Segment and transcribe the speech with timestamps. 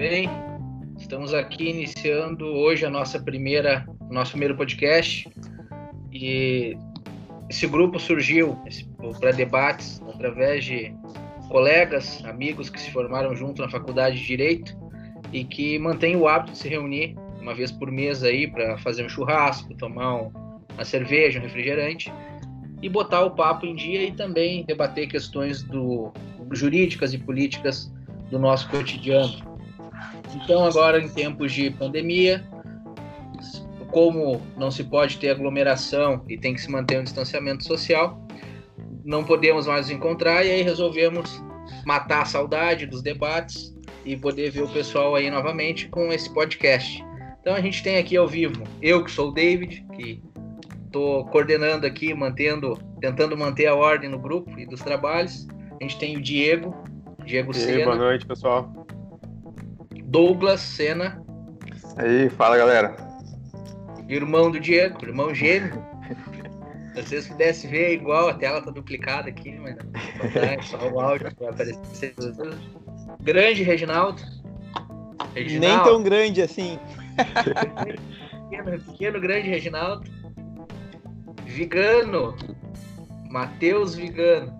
[0.00, 0.30] Bem,
[0.96, 5.28] estamos aqui iniciando hoje a nossa primeira, nosso primeiro podcast
[6.12, 6.76] e
[7.50, 8.56] esse grupo surgiu
[9.18, 10.94] para debates através de
[11.48, 14.72] colegas, amigos que se formaram junto na faculdade de direito
[15.32, 19.04] e que mantêm o hábito de se reunir uma vez por mês aí para fazer
[19.04, 20.30] um churrasco, tomar um,
[20.74, 22.12] uma cerveja, um refrigerante
[22.80, 26.12] e botar o papo em dia e também debater questões do,
[26.52, 27.92] jurídicas e políticas
[28.30, 29.47] do nosso cotidiano.
[30.42, 32.46] Então, agora em tempos de pandemia,
[33.90, 38.20] como não se pode ter aglomeração e tem que se manter um distanciamento social,
[39.04, 41.42] não podemos mais nos encontrar e aí resolvemos
[41.84, 43.74] matar a saudade dos debates
[44.04, 47.04] e poder ver o pessoal aí novamente com esse podcast.
[47.40, 50.22] Então a gente tem aqui ao vivo eu que sou o David, que
[50.86, 55.46] estou coordenando aqui, mantendo, tentando manter a ordem no grupo e dos trabalhos.
[55.80, 56.74] A gente tem o Diego,
[57.24, 57.84] Diego e Sena.
[57.84, 58.86] boa noite, pessoal.
[60.08, 61.22] Douglas Sena.
[61.96, 62.96] Aí, fala galera.
[64.08, 65.84] Irmão do Diego, irmão gêmeo.
[66.94, 70.98] Se vocês pudessem ver, é igual, a tela tá duplicada aqui, mas não, só o
[70.98, 72.14] áudio vai aparecer.
[73.20, 74.22] Grande Reginaldo.
[75.34, 75.76] Reginaldo.
[75.76, 76.78] Nem tão grande assim.
[78.48, 80.10] pequeno, pequeno, grande Reginaldo.
[81.44, 82.34] Vigano.
[83.30, 84.50] Matheus Vigano.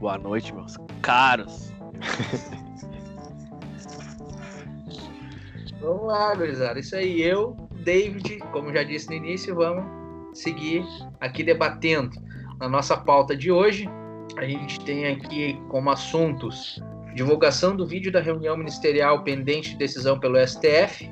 [0.00, 1.72] Boa noite, meus caros.
[5.82, 6.78] Vamos lá, gurizada.
[6.78, 9.84] Isso aí, eu, David, como já disse no início, vamos
[10.32, 10.86] seguir
[11.20, 12.10] aqui debatendo.
[12.58, 13.88] Na nossa pauta de hoje,
[14.36, 16.80] a gente tem aqui como assuntos
[17.14, 21.10] divulgação do vídeo da reunião ministerial pendente de decisão pelo STF,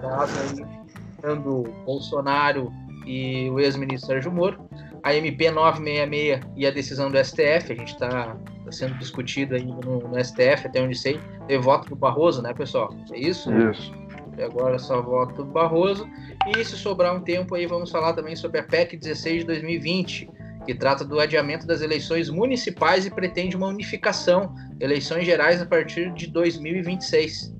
[0.00, 1.44] caso aí,
[1.84, 2.72] Bolsonaro
[3.04, 4.66] e o ex-ministro Sérgio Moro,
[5.06, 9.64] a MP 966 e a decisão do STF, a gente está tá sendo discutido aí
[9.64, 12.92] no, no, STF, até onde sei, teve voto do Barroso, né, pessoal?
[13.12, 13.48] É isso?
[13.70, 13.94] Isso.
[14.36, 16.10] E agora só voto do Barroso.
[16.48, 20.28] E se sobrar um tempo aí, vamos falar também sobre a PEC 16 de 2020,
[20.66, 26.12] que trata do adiamento das eleições municipais e pretende uma unificação, eleições gerais a partir
[26.14, 27.54] de 2026.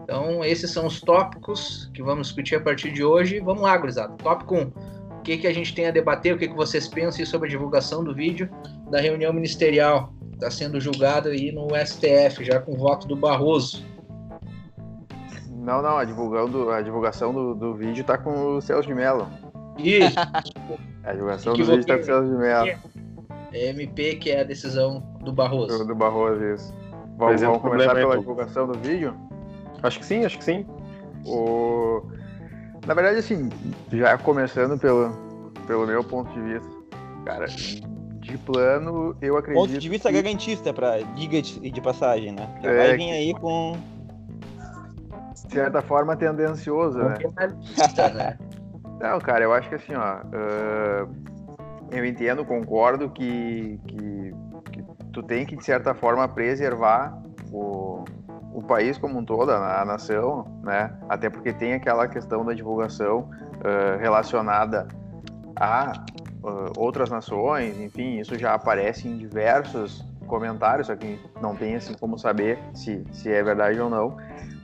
[0.00, 3.40] Então, esses são os tópicos que vamos discutir a partir de hoje.
[3.40, 4.14] Vamos lá, gurizada.
[4.18, 4.93] Tópico 1.
[5.24, 6.34] O que, que a gente tem a debater?
[6.34, 8.46] O que, que vocês pensam sobre a divulgação do vídeo
[8.90, 10.12] da reunião ministerial?
[10.34, 13.82] Está sendo julgado aí no STF, já com o voto do Barroso.
[15.50, 19.26] Não, não, a, divulgando, a divulgação do, do vídeo está com o Celso de Mello.
[19.78, 20.14] Isso.
[21.02, 22.78] a divulgação do vídeo está com o Celso de Mello.
[23.50, 25.78] É MP, que é a decisão do Barroso.
[25.78, 26.74] Do, do Barroso, isso.
[27.16, 29.16] Vamos, vamos começar pela divulgação do vídeo?
[29.82, 30.66] Acho que sim, acho que sim.
[31.24, 32.02] O...
[32.86, 33.48] Na verdade, assim,
[33.92, 35.10] já começando pelo,
[35.66, 36.68] pelo meu ponto de vista,
[37.24, 39.60] cara, de plano, eu acredito.
[39.60, 40.20] Ponto de vista que...
[40.20, 42.48] garantista, para diga de, de passagem, né?
[42.62, 43.76] Já é, vai vir aí com.
[45.46, 47.16] De certa forma, tendencioso, né?
[48.14, 48.38] né?
[49.00, 50.18] Não, cara, eu acho que assim, ó.
[50.18, 51.34] Uh,
[51.90, 54.34] eu entendo, concordo que, que,
[54.72, 57.16] que tu tem que, de certa forma, preservar
[57.52, 58.04] o,
[58.54, 60.96] o país como um todo, a, nação, né?
[61.08, 64.86] Até porque tem aquela questão da divulgação uh, relacionada
[65.56, 66.04] a
[66.42, 71.94] uh, outras nações, enfim, isso já aparece em diversos comentários, só que não tem assim
[71.94, 74.16] como saber se, se é verdade ou não.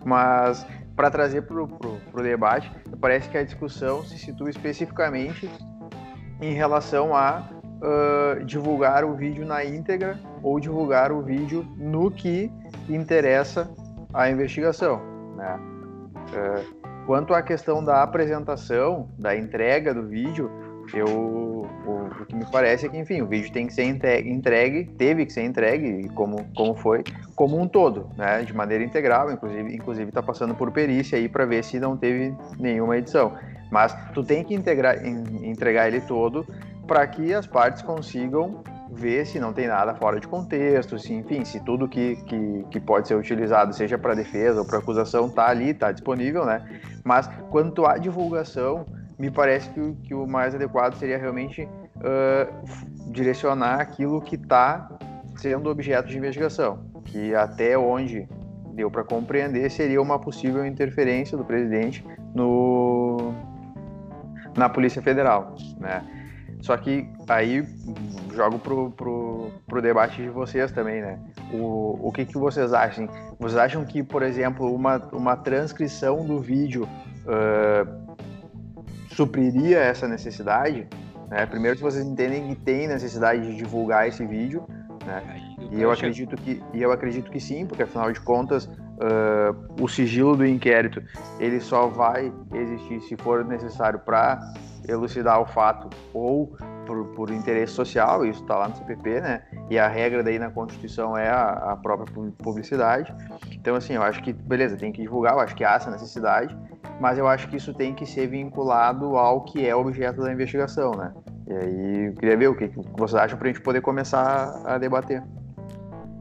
[0.04, 0.64] Mas
[0.94, 2.70] para trazer para o debate,
[3.00, 5.50] parece que a discussão se situa especificamente
[6.40, 7.48] em relação a
[7.80, 12.50] uh, divulgar o vídeo na íntegra ou divulgar o vídeo no que
[12.88, 13.70] interessa
[14.12, 15.00] a investigação.
[15.36, 15.58] Né?
[16.32, 20.50] Uh, quanto à questão da apresentação, da entrega do vídeo,
[20.92, 24.84] eu, o, o, que me parece é que, enfim, o vídeo tem que ser entregue,
[24.98, 27.04] teve que ser entregue, como, como foi,
[27.36, 31.44] como um todo, né, de maneira integral, inclusive inclusive está passando por perícia aí para
[31.44, 33.34] ver se não teve nenhuma edição.
[33.70, 36.44] Mas tu tem que integrar, entregar ele todo
[36.90, 41.44] para que as partes consigam ver se não tem nada fora de contexto, se, enfim,
[41.44, 45.46] se tudo que, que, que pode ser utilizado, seja para defesa ou para acusação, está
[45.46, 46.81] ali, está disponível, né?
[47.04, 48.84] Mas quanto à divulgação,
[49.16, 54.90] me parece que, que o mais adequado seria realmente uh, direcionar aquilo que está
[55.36, 58.28] sendo objeto de investigação, que até onde
[58.75, 62.04] deu para compreender seria uma possível interferência do presidente
[62.34, 63.32] no
[64.56, 66.02] na Polícia Federal, né?
[66.62, 67.66] Só que aí
[68.34, 71.18] jogo pro, pro, pro debate de vocês também, né?
[71.52, 73.08] O, o que, que vocês acham?
[73.38, 76.88] Vocês acham que, por exemplo, uma, uma transcrição do vídeo
[77.26, 78.16] uh,
[79.14, 80.86] supriria essa necessidade?
[81.28, 81.46] Né?
[81.46, 84.66] Primeiro, se vocês entendem que tem necessidade de divulgar esse vídeo,
[85.06, 85.22] né?
[85.70, 89.88] E eu acredito que, e eu acredito que sim, porque afinal de contas uh, o
[89.88, 91.02] sigilo do inquérito
[91.38, 94.40] ele só vai existir se for necessário para
[94.90, 96.56] elucidar o fato ou
[96.87, 99.42] por, por interesse social, isso está lá no CPP, né?
[99.70, 103.14] E a regra daí na Constituição é a, a, própria publicidade.
[103.52, 106.56] Então, assim, eu acho que, beleza, tem que divulgar, eu acho que há essa necessidade,
[107.00, 110.93] mas eu acho que isso tem que ser vinculado ao que é objeto da investigação,
[110.93, 111.12] né?
[111.46, 114.60] E aí, eu queria ver o que, que vocês acham para a gente poder começar
[114.64, 115.22] a debater.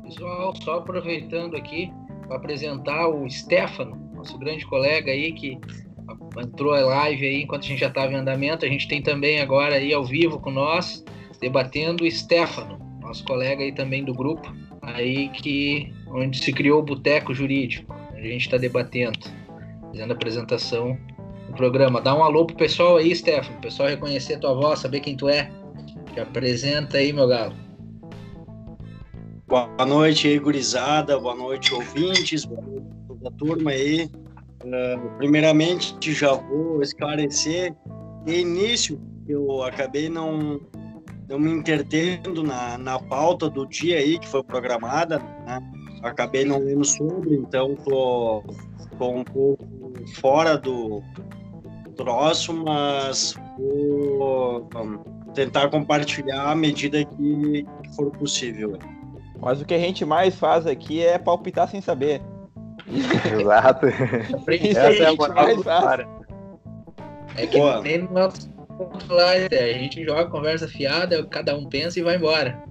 [0.03, 1.91] Pessoal, só aproveitando aqui
[2.27, 5.59] para apresentar o Stefano, nosso grande colega aí que
[6.37, 8.65] entrou a live aí enquanto a gente já estava em andamento.
[8.65, 11.03] A gente tem também agora aí ao vivo com nós,
[11.39, 16.83] debatendo o Stefano, nosso colega aí também do grupo, aí que onde se criou o
[16.83, 17.93] Boteco Jurídico.
[18.13, 19.19] A gente está debatendo,
[19.87, 20.97] fazendo a apresentação
[21.47, 22.01] do programa.
[22.01, 25.29] Dá um alô pro pessoal aí, Stefano, o pessoal reconhecer tua voz, saber quem tu
[25.29, 25.49] é.
[26.13, 27.53] Te apresenta aí, meu galo.
[29.47, 31.19] Boa noite aí, gurizada.
[31.19, 32.45] Boa noite, ouvintes.
[32.45, 34.09] Boa noite toda a turma aí.
[34.63, 37.73] Uh, primeiramente, já vou esclarecer
[38.25, 40.59] de início eu acabei não,
[41.29, 45.59] não me entretendo na, na pauta do dia aí que foi programada, né?
[46.01, 48.43] Acabei não lendo sobre, então tô,
[48.97, 49.67] tô um pouco
[50.15, 51.03] fora do
[51.95, 54.67] troço, mas vou
[55.33, 58.79] tentar compartilhar à medida que, que for possível.
[59.39, 62.21] Mas o que a gente mais faz aqui é palpitar sem saber.
[63.39, 63.85] Exato.
[63.87, 66.07] Essa é a moral do cara.
[67.35, 67.81] É que Pô.
[67.81, 68.49] nem no nosso
[69.09, 72.63] lá, a gente joga conversa fiada, cada um pensa e vai embora.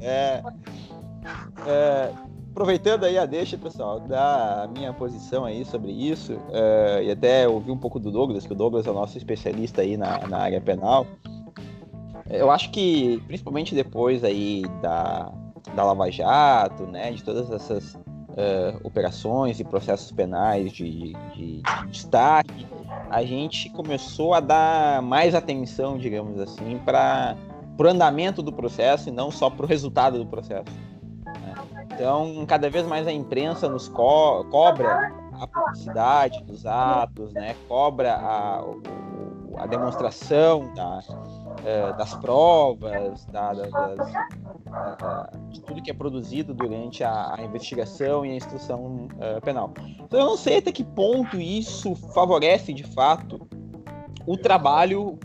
[0.00, 0.42] É,
[1.66, 2.12] é,
[2.50, 7.72] aproveitando aí a deixa, pessoal, da minha posição aí sobre isso, é, e até ouvir
[7.72, 10.60] um pouco do Douglas, que o Douglas é o nosso especialista aí na, na área
[10.60, 11.06] penal.
[12.28, 15.32] Eu acho que, principalmente depois aí da,
[15.74, 17.96] da Lava Jato, né, de todas essas
[18.36, 22.66] uh, operações e processos penais de, de, de, destaque,
[23.10, 27.36] a gente começou a dar mais atenção, digamos assim, para
[27.78, 30.64] o andamento do processo e não só para o resultado do processo.
[31.24, 31.54] Né?
[31.92, 37.54] Então, cada vez mais a imprensa nos co cobra a publicidade dos atos, né?
[37.68, 38.64] cobra a,
[39.58, 41.00] a demonstração da,
[41.64, 44.12] é, das provas, da, da, das,
[44.98, 49.72] da, de tudo que é produzido durante a, a investigação e a instrução uh, penal.
[50.00, 53.46] Então eu não sei até que ponto isso favorece de fato
[54.26, 55.18] o trabalho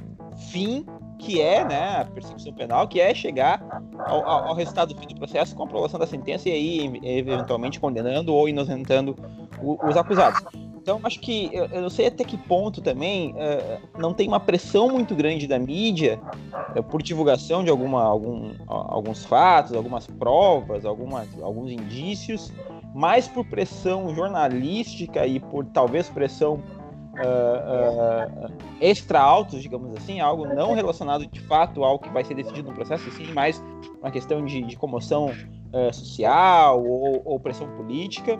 [0.50, 0.86] fim
[1.22, 3.63] que é né, a perseguição penal, que é chegar
[4.00, 8.34] ao, ao, resultado do fim do processo com aprovação da sentença e aí eventualmente condenando
[8.34, 9.16] ou inocentando
[9.62, 10.42] os acusados.
[10.81, 14.39] Então, acho que eu, eu, não sei até que ponto também uh, não tem uma
[14.39, 16.19] pressão muito grande da mídia
[16.75, 22.51] uh, por divulgação de alguma, algum, alguns fatos, algumas provas, algumas, alguns indícios,
[22.95, 28.51] mais por pressão jornalística e por talvez pressão uh,
[28.81, 32.74] extra altos, digamos assim, algo não relacionado de fato ao que vai ser decidido no
[32.74, 33.63] processo, sim mais
[34.00, 35.31] uma questão de, de comoção
[35.94, 38.38] social ou, ou pressão política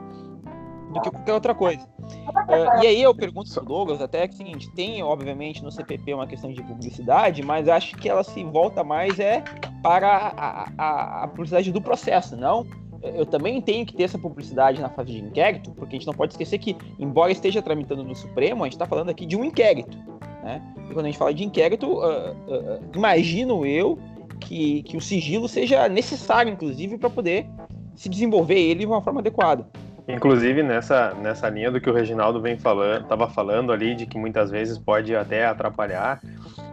[0.92, 1.88] do que qualquer outra coisa.
[2.02, 5.72] Uh, e aí eu pergunto pro Douglas até que é o seguinte, tem obviamente no
[5.72, 9.44] CPP uma questão de publicidade, mas acho que ela se volta mais é
[9.82, 12.66] para a, a, a publicidade do processo, não?
[13.02, 16.14] Eu também tenho que ter essa publicidade na fase de inquérito, porque a gente não
[16.14, 19.44] pode esquecer que, embora esteja tramitando no Supremo, a gente está falando aqui de um
[19.44, 19.98] inquérito.
[20.44, 20.62] Né?
[20.88, 23.98] E quando a gente fala de inquérito, uh, uh, imagino eu
[24.40, 27.48] que, que o sigilo seja necessário, inclusive, para poder
[27.96, 29.68] se desenvolver ele de uma forma adequada.
[30.08, 34.18] Inclusive nessa, nessa linha do que o Reginaldo vem falando, estava falando ali de que
[34.18, 36.20] muitas vezes pode até atrapalhar.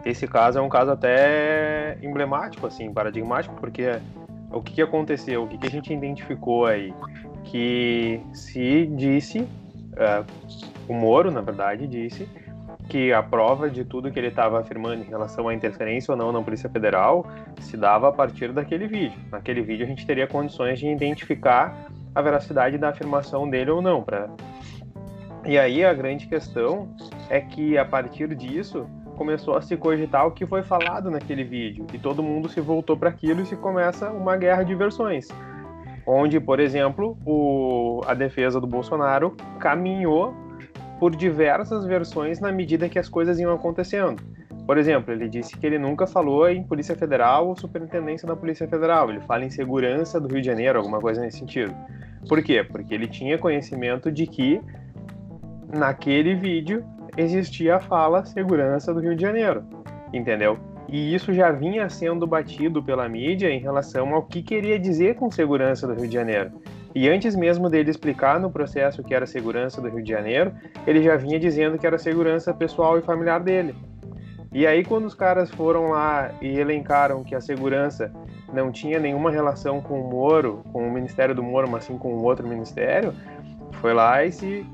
[0.05, 3.99] Esse caso é um caso até emblemático, assim, paradigmático, porque
[4.51, 6.93] o que, que aconteceu, o que, que a gente identificou aí,
[7.43, 10.25] que se disse, uh,
[10.87, 12.27] o Moro, na verdade, disse
[12.89, 16.31] que a prova de tudo que ele estava afirmando em relação à interferência ou não
[16.31, 17.23] na Polícia Federal
[17.61, 19.19] se dava a partir daquele vídeo.
[19.31, 24.03] Naquele vídeo a gente teria condições de identificar a veracidade da afirmação dele ou não.
[24.03, 24.29] Pra...
[25.45, 26.89] E aí a grande questão
[27.29, 31.85] é que a partir disso começou a se cogitar o que foi falado naquele vídeo
[31.93, 35.27] e todo mundo se voltou para aquilo e se começa uma guerra de versões.
[36.07, 40.33] Onde, por exemplo, o, a defesa do Bolsonaro caminhou
[40.99, 44.21] por diversas versões na medida que as coisas iam acontecendo.
[44.69, 48.67] Por exemplo, ele disse que ele nunca falou em Polícia Federal ou Superintendência da Polícia
[48.67, 51.73] Federal, ele fala em segurança do Rio de Janeiro, alguma coisa nesse sentido.
[52.27, 52.63] Por quê?
[52.63, 54.61] Porque ele tinha conhecimento de que
[55.75, 56.85] naquele vídeo
[57.17, 59.63] existia a fala segurança do Rio de Janeiro,
[60.13, 60.59] entendeu?
[60.87, 65.31] E isso já vinha sendo batido pela mídia em relação ao que queria dizer com
[65.31, 66.51] segurança do Rio de Janeiro.
[66.93, 70.53] E antes mesmo dele explicar no processo que era segurança do Rio de Janeiro,
[70.85, 73.73] ele já vinha dizendo que era segurança pessoal e familiar dele.
[74.51, 78.11] E aí, quando os caras foram lá e elencaram que a segurança
[78.51, 82.15] não tinha nenhuma relação com o Moro, com o Ministério do Moro, mas sim com
[82.15, 83.13] o outro ministério,
[83.73, 84.65] foi lá e se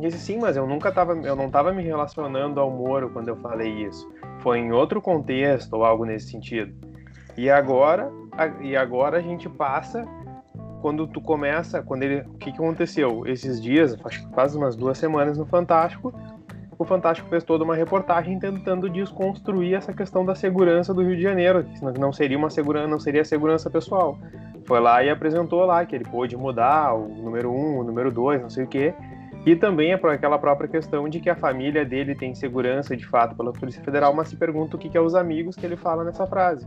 [0.00, 3.36] disse sim, mas eu nunca tava, eu não estava me relacionando ao Moro quando eu
[3.36, 4.08] falei isso.
[4.40, 6.72] Foi em outro contexto ou algo nesse sentido.
[7.36, 10.04] E agora, a, e agora a gente passa
[10.80, 14.76] quando tu começa, quando ele, o que, que aconteceu esses dias, acho que faz umas
[14.76, 16.14] duas semanas no Fantástico,
[16.78, 21.22] o Fantástico fez toda uma reportagem tentando desconstruir essa questão da segurança do Rio de
[21.22, 24.18] Janeiro, que não seria uma segurança, não seria segurança pessoal.
[24.66, 28.42] Foi lá e apresentou lá que ele pôde mudar o número um, o número dois,
[28.42, 28.92] não sei o quê.
[29.46, 33.06] E também é por aquela própria questão de que a família dele tem segurança de
[33.06, 35.76] fato pela Polícia Federal, mas se pergunta o que, que é os amigos que ele
[35.76, 36.66] fala nessa frase.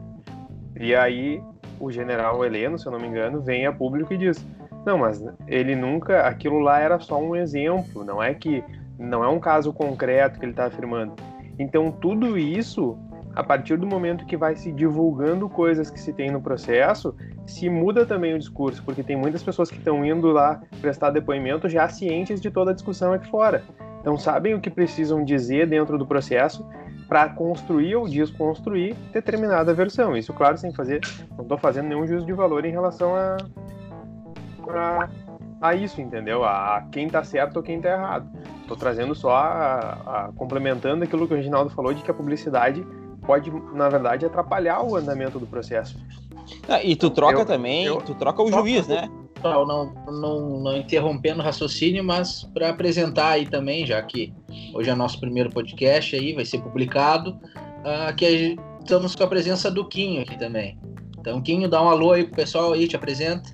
[0.80, 1.44] E aí
[1.80, 4.48] o general Heleno, se eu não me engano, vem a público e diz:
[4.86, 6.22] Não, mas ele nunca.
[6.22, 8.64] Aquilo lá era só um exemplo, não é que
[9.00, 11.14] não é um caso concreto que ele está afirmando.
[11.58, 12.98] Então, tudo isso,
[13.34, 17.16] a partir do momento que vai se divulgando coisas que se tem no processo,
[17.48, 21.70] se muda também o discurso, porque tem muitas pessoas que estão indo lá prestar depoimento
[21.70, 23.64] já cientes de toda a discussão aqui fora.
[24.02, 26.66] Então, sabem o que precisam dizer dentro do processo
[27.08, 30.16] para construir ou desconstruir determinada versão.
[30.16, 31.02] Isso, claro, sem fazer,
[31.32, 33.38] não estou fazendo nenhum juízo de valor em relação a,
[34.70, 35.10] a,
[35.60, 36.44] a isso, entendeu?
[36.44, 38.30] A, a quem está certo ou quem está errado.
[38.70, 39.80] Estou trazendo só a,
[40.28, 42.86] a, complementando aquilo que o Reginaldo falou de que a publicidade
[43.26, 45.98] pode, na verdade, atrapalhar o andamento do processo.
[46.68, 49.10] Ah, e tu troca eu, também, eu, tu troca o juiz, né?
[49.44, 54.32] Não, não, não, não interrompendo o raciocínio, mas para apresentar aí também, já que
[54.72, 59.72] hoje é nosso primeiro podcast aí, vai ser publicado, uh, que estamos com a presença
[59.72, 60.78] do Quinho aqui também.
[61.18, 63.50] Então, Quinho, dá um alô aí pro pessoal aí, te apresenta.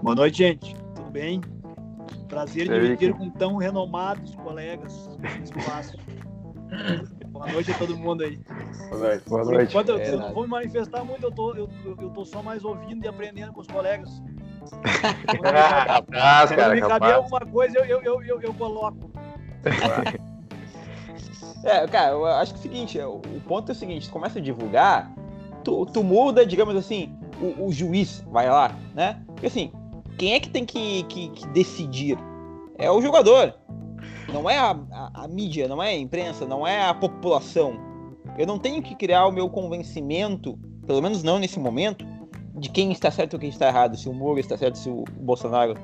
[0.00, 0.72] Boa noite, gente.
[0.94, 1.40] Tudo bem?
[2.28, 5.08] Prazer em dividir com tão renomados colegas
[5.42, 5.96] espaço.
[7.28, 8.38] Boa noite a todo mundo aí.
[8.88, 9.28] Boa noite.
[9.28, 9.70] Boa noite.
[9.70, 12.64] Enquanto eu, é, eu vou me manifestar muito, eu tô, eu, eu tô só mais
[12.64, 14.22] ouvindo e aprendendo com os colegas.
[15.86, 19.10] capaz, Quando me caber alguma coisa, eu, eu, eu, eu, eu coloco.
[21.64, 24.38] é, cara, eu acho que é o seguinte, o ponto é o seguinte, tu começa
[24.38, 25.10] a divulgar,
[25.62, 29.22] tu, tu muda, digamos assim, o, o juiz vai lá, né?
[29.26, 29.72] Porque assim,
[30.18, 32.18] quem é que tem que, que, que decidir?
[32.78, 33.54] É o jogador.
[34.32, 37.74] Não é a, a, a, mídia, não é a imprensa, não é a população.
[38.38, 42.06] Eu não tenho que criar o meu convencimento, pelo menos não nesse momento,
[42.54, 45.04] de quem está certo ou quem está errado, se o Moro está certo, se o
[45.20, 45.74] Bolsonaro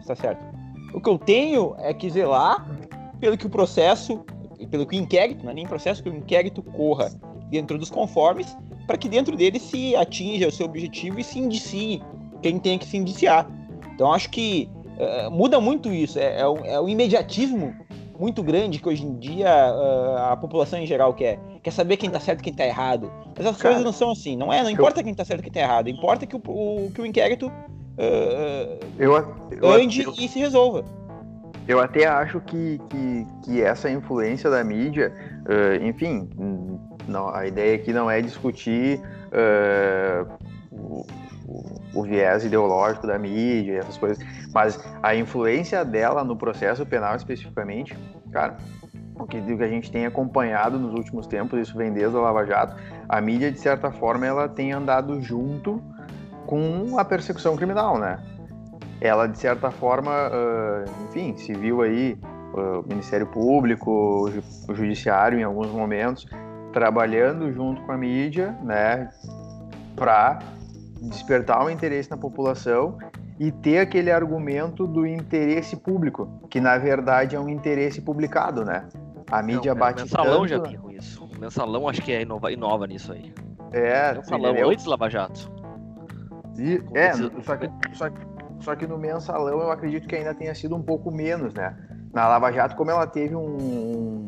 [0.00, 0.42] está certo.
[0.94, 2.66] O que eu tenho é que zelar
[3.20, 4.24] pelo que o processo,
[4.70, 7.10] pelo que o inquérito, não é nem processo, que o inquérito corra
[7.50, 12.02] dentro dos conformes, para que dentro dele se atinja o seu objetivo e se indicie
[12.42, 13.46] quem tem que se indiciar.
[13.98, 16.20] Então acho que uh, muda muito isso.
[16.20, 17.74] É, é, o, é, o, imediatismo
[18.16, 21.40] muito grande que hoje em dia uh, a população em geral quer.
[21.64, 23.10] Quer saber quem tá certo e quem tá errado.
[23.36, 24.36] Mas as Cara, coisas não são assim.
[24.36, 25.04] Não é, não importa eu...
[25.04, 25.88] quem tá certo e quem tá errado.
[25.88, 29.14] Importa que o, o que o inquérito uh, eu,
[29.50, 30.84] eu, ande eu, e se resolva.
[31.66, 35.12] Eu até acho que, que, que essa influência da mídia,
[35.82, 36.30] enfim,
[37.06, 39.02] não, a ideia aqui não é discutir
[40.78, 41.06] uh,
[41.94, 44.18] o, viés ideológico da mídia essas coisas,
[44.52, 47.96] mas a influência dela no processo penal especificamente,
[48.32, 48.56] cara,
[49.18, 52.20] o que, o que a gente tem acompanhado nos últimos tempos, isso vem desde a
[52.20, 52.76] Lava Jato,
[53.08, 55.82] a mídia, de certa forma, ela tem andado junto
[56.46, 58.18] com a persecução criminal, né?
[59.00, 62.18] Ela, de certa forma, uh, enfim, se viu aí
[62.54, 64.30] uh, o Ministério Público,
[64.68, 66.26] o Judiciário, em alguns momentos,
[66.72, 69.10] trabalhando junto com a mídia, né,
[69.96, 70.38] para
[71.02, 72.98] despertar o interesse na população
[73.38, 78.88] e ter aquele argumento do interesse público, que na verdade é um interesse publicado, né?
[79.30, 80.70] A mídia Não, bate O mensalão tanto...
[80.70, 81.24] já com isso.
[81.24, 83.32] O mensalão acho que é inova, inova nisso aí.
[83.72, 85.52] É, o mensalão é antes Lava Jato.
[86.58, 88.06] E, é, só que, só,
[88.60, 91.76] só que no mensalão eu acredito que ainda tenha sido um pouco menos, né?
[92.12, 94.24] Na Lava Jato, como ela teve um,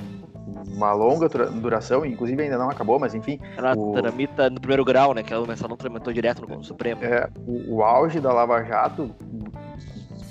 [0.46, 3.38] uma longa duração, inclusive ainda não acabou, mas enfim.
[3.56, 3.92] Ela o...
[3.92, 5.22] tramita no primeiro grau, né?
[5.22, 7.02] Que o mensalão tramitou direto no Supremo.
[7.04, 9.14] É, o, o auge da Lava Jato,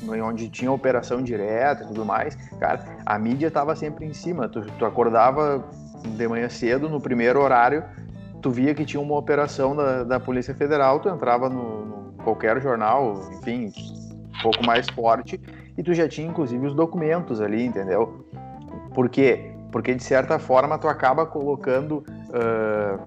[0.08, 4.48] onde tinha operação direta e tudo mais, cara, a mídia estava sempre em cima.
[4.48, 5.64] Tu, tu acordava
[6.04, 7.84] de manhã cedo, no primeiro horário,
[8.42, 12.60] tu via que tinha uma operação da, da Polícia Federal, tu entrava no, no qualquer
[12.62, 13.72] jornal, enfim,
[14.38, 15.40] um pouco mais forte,
[15.78, 18.26] e tu já tinha inclusive os documentos ali, entendeu?
[18.94, 23.06] Porque Porque, de certa forma, tu acaba colocando uh,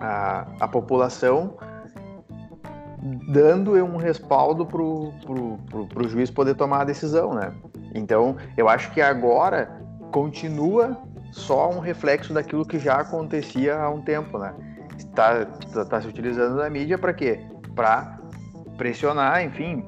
[0.00, 1.56] a, a população
[3.28, 7.52] dando um respaldo para o juiz poder tomar a decisão, né?
[7.94, 9.80] Então, eu acho que agora
[10.12, 10.96] continua
[11.32, 14.54] só um reflexo daquilo que já acontecia há um tempo, né?
[14.96, 17.40] Está tá, tá se utilizando da mídia para quê?
[17.74, 18.18] Para
[18.76, 19.84] pressionar, enfim,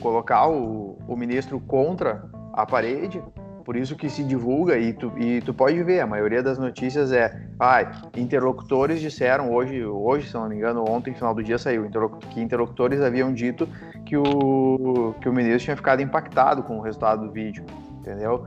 [0.00, 3.22] colocar o, o ministro contra a parede.
[3.64, 7.12] Por isso que se divulga e tu, e tu pode ver, a maioria das notícias
[7.12, 11.88] é, ah, interlocutores disseram hoje, hoje, se não me engano, ontem, final do dia saiu,
[12.30, 13.68] que interlocutores haviam dito
[14.04, 17.64] que o, que o ministro tinha ficado impactado com o resultado do vídeo,
[18.00, 18.46] entendeu?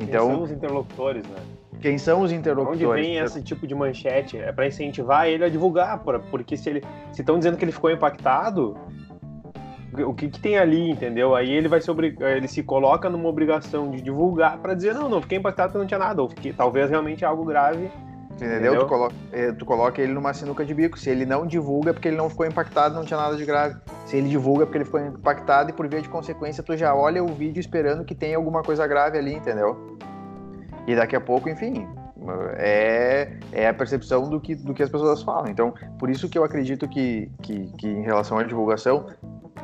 [0.00, 1.36] Então, Quem são os interlocutores, né?
[1.80, 2.88] Quem são os interlocutores?
[2.88, 4.36] Onde vem esse tipo de manchete?
[4.36, 7.90] É para incentivar ele a divulgar, porque se ele se estão dizendo que ele ficou
[7.90, 8.76] impactado,
[9.92, 11.34] o que, que, tem ali, entendeu?
[11.34, 15.22] Aí ele vai se ele se coloca numa obrigação de divulgar para dizer não, não
[15.22, 17.90] fiquei impactado porque não tinha nada, ou fiquei, talvez realmente algo grave.
[18.32, 18.56] Entendeu?
[18.58, 18.80] entendeu?
[18.80, 20.96] Tu, coloca, é, tu coloca ele numa sinuca de bico.
[20.96, 23.76] Se ele não divulga é porque ele não ficou impactado, não tinha nada de grave.
[24.06, 26.94] Se ele divulga é porque ele ficou impactado e por via de consequência tu já
[26.94, 29.98] olha o vídeo esperando que tenha alguma coisa grave ali, entendeu?
[30.86, 31.86] E daqui a pouco, enfim,
[32.56, 35.48] é, é a percepção do que, do que as pessoas falam.
[35.48, 39.06] Então, por isso que eu acredito que, que, que em relação à divulgação,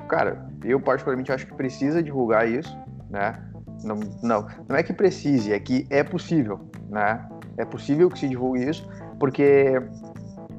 [0.09, 2.77] cara, eu particularmente acho que precisa divulgar isso,
[3.11, 3.41] né?
[3.83, 7.29] Não, não, não é que precise, é que é possível, né?
[7.57, 9.81] É possível que se divulgue isso, porque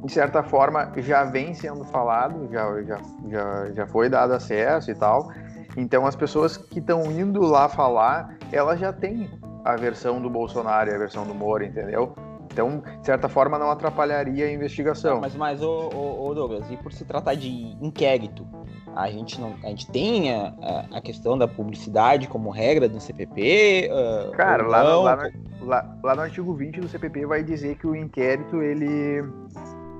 [0.03, 4.95] de certa forma já vem sendo falado, já, já, já, já foi dado acesso e
[4.95, 5.31] tal.
[5.75, 9.29] Então as pessoas que estão indo lá falar, elas já têm
[9.65, 12.15] a versão do Bolsonaro e a versão do Moro, entendeu?
[12.53, 15.19] Então, de certa forma, não atrapalharia a investigação.
[15.19, 17.49] mas, mas ô, ô, ô, Douglas, e por se tratar de
[17.81, 18.47] inquérito,
[18.95, 23.89] a gente, não, a gente tem a, a questão da publicidade como regra do CPP?
[23.91, 27.43] Uh, ah, Cara, lá no, lá, no, lá, lá no artigo 20 do CPP vai
[27.43, 29.21] dizer que o inquérito, ele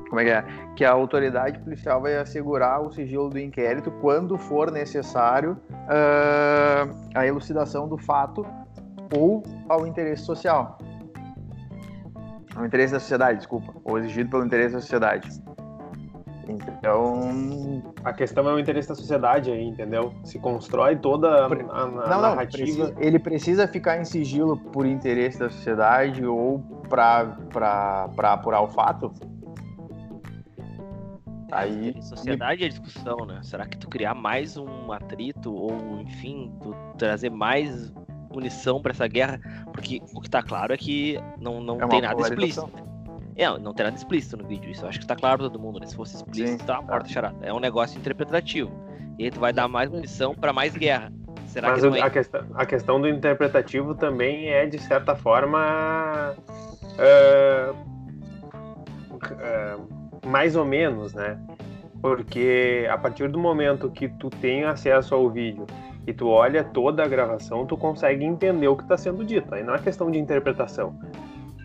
[0.07, 0.45] como é que é?
[0.75, 7.25] Que a autoridade policial vai assegurar o sigilo do inquérito quando for necessário uh, a
[7.25, 8.45] elucidação do fato
[9.13, 10.77] ou ao interesse social.
[12.55, 13.73] Ao interesse da sociedade, desculpa.
[13.83, 15.29] Ou exigido pelo interesse da sociedade.
[16.47, 17.83] Então.
[18.03, 20.13] A questão é o interesse da sociedade aí, entendeu?
[20.23, 25.39] Se constrói toda a, a, não, não, Precisa, ele precisa ficar em sigilo por interesse
[25.39, 27.35] da sociedade ou para
[28.31, 29.11] apurar o fato?
[31.51, 31.95] Aí.
[32.01, 33.39] Sociedade é discussão, né?
[33.41, 37.93] Será que tu criar mais um atrito ou, enfim, tu trazer mais
[38.35, 39.39] munição para essa guerra,
[39.73, 42.69] porque o que tá claro é que não, não é tem nada explícito.
[43.35, 45.59] É, não tem nada explícito no vídeo, isso eu acho que tá claro pra todo
[45.59, 45.87] mundo, né?
[45.87, 47.37] Se fosse explícito, Sim, tá uma porta charada.
[47.41, 48.71] É um negócio interpretativo.
[49.17, 51.11] E aí tu vai dar mais munição para mais guerra.
[51.47, 52.01] Será Mas que não é?
[52.01, 56.35] a, questão, a questão do interpretativo também é, de certa forma,
[56.99, 57.73] uh,
[59.23, 61.39] uh, mais ou menos, né?
[62.01, 65.65] Porque a partir do momento que tu tem acesso ao vídeo
[66.07, 69.53] e tu olha toda a gravação, tu consegue entender o que está sendo dito.
[69.53, 70.97] Aí não é questão de interpretação.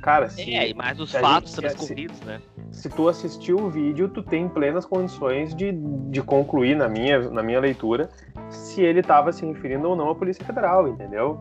[0.02, 0.54] Cara, se.
[0.54, 2.40] É, e mais os fatos gente, transcorridos, se, né?
[2.70, 7.42] Se tu assistiu o vídeo, tu tem plenas condições de, de concluir, na minha, na
[7.42, 8.08] minha leitura,
[8.48, 11.38] se ele estava se referindo ou não à Polícia Federal, entendeu?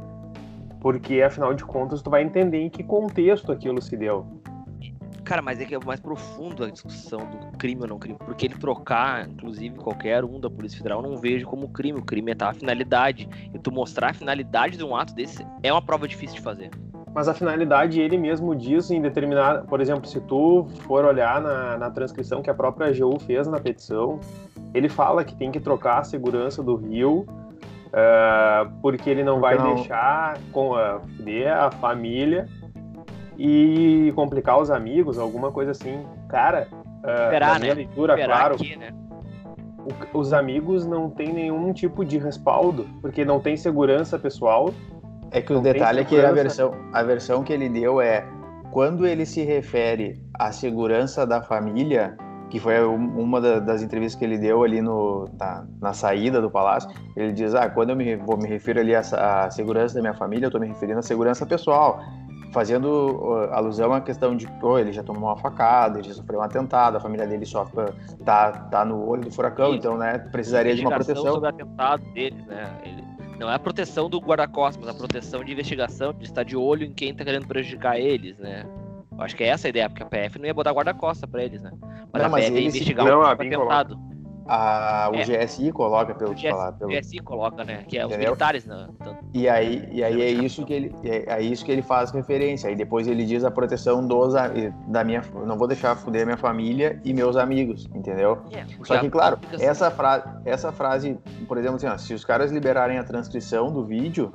[0.81, 4.25] Porque, afinal de contas, tu vai entender em que contexto aquilo se deu.
[5.29, 8.17] Cara, mas é que é mais profundo a discussão do crime ou não crime.
[8.17, 11.99] Porque ele trocar, inclusive, qualquer um da Polícia Federal, eu não vejo como crime.
[11.99, 13.29] O crime é tá a finalidade.
[13.53, 16.71] E tu mostrar a finalidade de um ato desse é uma prova difícil de fazer.
[17.13, 19.61] Mas a finalidade, ele mesmo diz em determinada.
[19.61, 23.59] Por exemplo, se tu for olhar na, na transcrição que a própria AGU fez na
[23.59, 24.19] petição,
[24.73, 27.27] ele fala que tem que trocar a segurança do rio.
[27.89, 29.75] Uh, porque ele não vai não.
[29.75, 31.01] deixar com a,
[31.59, 32.47] a família
[33.39, 36.05] e complicar os amigos, alguma coisa assim.
[36.27, 37.81] Cara, uh, Esperar, na minha né?
[37.83, 38.91] leitura, Esperar claro, aqui, né?
[40.13, 44.73] o, os amigos não têm nenhum tipo de respaldo, porque não tem segurança pessoal.
[45.31, 48.25] É que o detalhe é que a versão, a versão que ele deu é
[48.71, 52.17] quando ele se refere à segurança da família,
[52.49, 56.89] que foi uma das entrevistas que ele deu ali no, na, na saída do palácio,
[57.15, 60.13] ele diz, ah, quando eu me, vou me refiro ali à, à segurança da minha
[60.13, 62.01] família, eu estou me referindo à segurança pessoal
[62.51, 66.43] fazendo alusão à questão de, pô, ele já tomou uma facada, ele já sofreu um
[66.43, 67.67] atentado, a família dele só
[68.25, 71.33] tá, tá no olho do furacão, então, né, precisaria de uma proteção.
[71.33, 73.03] sobre o atentado deles, né, ele,
[73.39, 76.85] não é a proteção do guarda-costas, mas a proteção de investigação, de estar de olho
[76.85, 78.65] em quem tá querendo prejudicar eles, né.
[79.11, 81.43] Eu acho que é essa a ideia, porque a PF não ia botar guarda-costas pra
[81.43, 81.71] eles, né.
[82.11, 84.08] Mas não, a PF ia investigar não, um atentado.
[84.51, 85.45] A, o É.
[85.45, 86.71] GSI coloca pelo O que falar.
[86.71, 87.83] Pelo, GSI coloca, né?
[87.87, 88.29] Que é os Entendeu?
[88.29, 88.87] militares, né?
[89.31, 92.67] E aí, e aí é isso que ele é, é isso que ele faz referência.
[92.67, 94.33] Aí depois ele diz a proteção dos
[94.87, 98.39] da minha, não vou deixar fuder minha família e meus amigos, entendeu?
[98.51, 102.25] É, Só que claro, assim, essa frase, essa frase, por exemplo, assim, ó, se os
[102.25, 104.31] caras liberarem a transcrição do vídeo,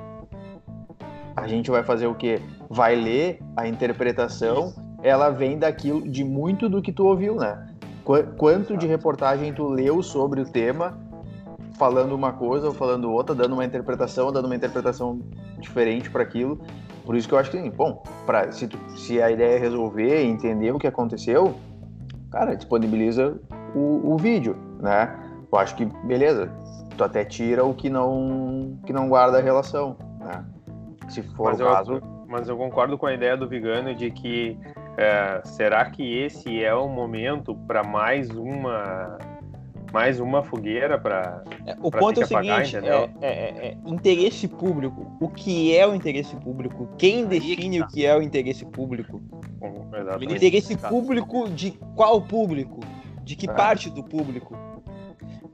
[1.34, 2.40] a gente vai fazer o quê?
[2.70, 4.72] Vai ler a interpretação,
[5.02, 7.73] ela vem daquilo de muito do que tu ouviu, né?
[8.04, 10.98] Qu- Quanto de reportagem tu leu sobre o tema,
[11.78, 15.20] falando uma coisa ou falando outra, dando uma interpretação, dando uma interpretação
[15.58, 16.60] diferente para aquilo.
[17.04, 19.58] Por isso que eu acho que, assim, bom, pra, se, tu- se a ideia é
[19.58, 21.54] resolver e entender o que aconteceu,
[22.30, 23.38] cara, disponibiliza
[23.74, 25.14] o, o vídeo, né?
[25.52, 26.50] Eu acho que, beleza,
[26.96, 30.44] tu até tira o que não, que não guarda a relação, né?
[31.08, 34.10] Se for Mas o eu, caso, mas eu concordo com a ideia do Vigano de
[34.10, 34.56] que
[34.96, 39.18] é, será que esse é o momento para mais uma
[39.92, 43.66] mais uma fogueira para É, O Pra ponto é o apagar, seguinte: é, é- é-
[43.68, 45.06] é interesse público.
[45.20, 46.88] O que é o interesse público?
[46.98, 47.84] Quem que define tá.
[47.84, 49.22] o que é o interesse público?
[49.62, 50.34] um, O exatamente.
[50.34, 50.88] interesse Tá.
[50.88, 52.80] público de qual público?
[53.22, 53.52] De que É.
[53.52, 54.56] parte do público?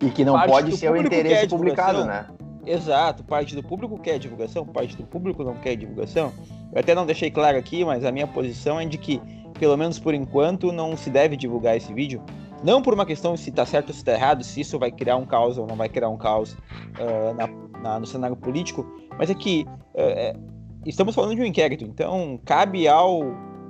[0.03, 2.25] e que não parte pode ser o interesse publicado, né?
[2.71, 6.33] Exato, parte do público quer divulgação, parte do público não quer divulgação.
[6.73, 9.21] Eu até não deixei claro aqui, mas a minha posição é de que,
[9.59, 12.23] pelo menos por enquanto, não se deve divulgar esse vídeo.
[12.63, 15.17] Não por uma questão se tá certo ou se tá errado, se isso vai criar
[15.17, 16.57] um caos ou não vai criar um caos
[16.97, 18.87] ah, na- na- no cenário político,
[19.19, 20.37] mas é que eh, eh,
[20.87, 23.23] estamos falando de um inquérito, então cabe ao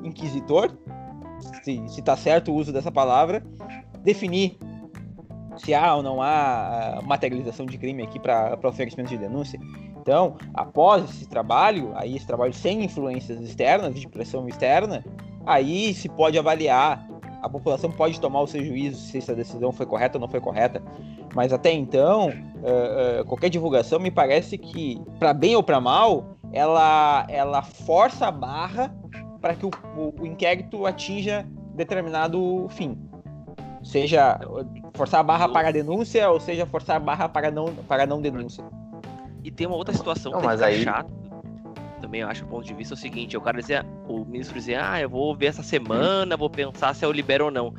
[0.04, 0.76] inquisitor,
[1.62, 3.42] se, se tá certo o uso dessa palavra,
[4.02, 4.58] definir
[5.56, 9.58] se há ou não há ah, materialização de crime aqui para oferecimento de denúncia.
[10.00, 15.04] Então, após esse trabalho, aí esse trabalho sem influências externas, de pressão externa,
[15.44, 17.06] aí se pode avaliar,
[17.42, 20.40] a população pode tomar o seu juízo se essa decisão foi correta ou não foi
[20.40, 20.82] correta.
[21.34, 22.28] Mas até então,
[22.62, 28.26] eh, eh, qualquer divulgação me parece que, para bem ou para mal, ela, ela força
[28.26, 28.94] a barra
[29.40, 32.98] para que o, o- o inquérito atinja determinado fim.
[33.82, 34.38] Seja
[34.94, 38.20] forçar a barra para a denúncia ou seja forçar a barra para não, para não
[38.20, 38.62] denúncia.
[39.42, 41.10] E tem uma outra situação Não, que tem mas aí- chato.
[42.00, 44.24] Também eu acho que o ponto de vista é o seguinte, o cara dizia, o
[44.24, 47.74] ministro dizia, ah, eu vou ver essa semana, vou pensar se eu libero ou não.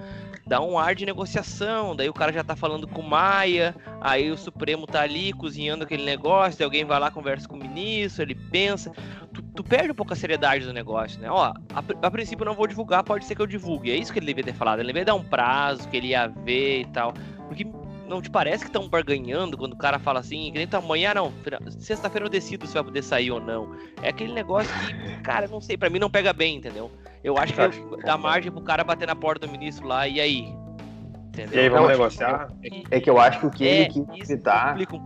[0.51, 4.29] Dá um ar de negociação, daí o cara já tá falando com o Maia, aí
[4.29, 8.21] o Supremo tá ali cozinhando aquele negócio, daí alguém vai lá, conversa com o ministro,
[8.21, 8.91] ele pensa.
[9.33, 11.31] Tu, tu perde um pouco a seriedade do negócio, né?
[11.31, 11.55] Ó, a,
[12.01, 13.91] a princípio eu não vou divulgar, pode ser que eu divulgue.
[13.91, 14.79] É isso que ele devia ter falado.
[14.79, 17.13] Ele devia dar um prazo, que ele ia ver e tal.
[17.47, 17.65] Porque
[18.05, 21.31] não te parece que estão barganhando quando o cara fala assim, que nem amanhã, não,
[21.79, 23.73] sexta-feira eu decido se vai poder sair ou não.
[24.03, 26.91] É aquele negócio que, cara, não sei, pra mim não pega bem, entendeu?
[27.23, 30.19] Eu acho que Acho dá margem pro cara bater na porta do ministro lá, e
[30.19, 30.39] aí?
[30.41, 31.71] E aí Entendeu?
[31.71, 32.49] vamos Não, negociar?
[32.89, 35.05] É que eu acho que o que É, ele quis evitar, um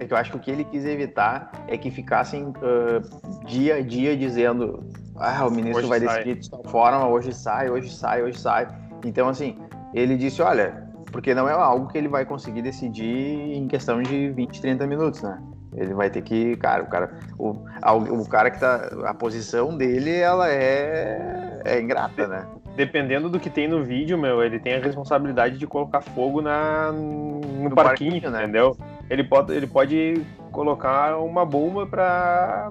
[0.00, 3.76] é que eu acho que o que ele quis evitar é que ficassem ah, dia
[3.76, 4.82] a dia dizendo,
[5.16, 6.24] ah, o ministro Hoje vai sai.
[6.24, 8.66] decidir de tal forma, hoje sai, hoje sai, hoje sai.
[9.04, 9.56] Então assim,
[9.94, 14.30] ele disse, olha, porque não é algo que ele vai conseguir decidir em questão de
[14.30, 15.40] 20, 30 minutos, né?
[15.74, 19.76] Ele vai ter que, cara, o cara, o, a- o cara que tá, a posição
[19.76, 22.46] dele, ela é, é ingrata, né?
[22.76, 26.92] Dependendo do que tem no vídeo, meu, ele tem a responsabilidade de colocar fogo na,
[26.92, 28.42] no, No parquinho, parquinho, né?
[28.42, 28.76] entendeu?
[29.08, 32.70] Ele pode, ele pode colocar uma bomba para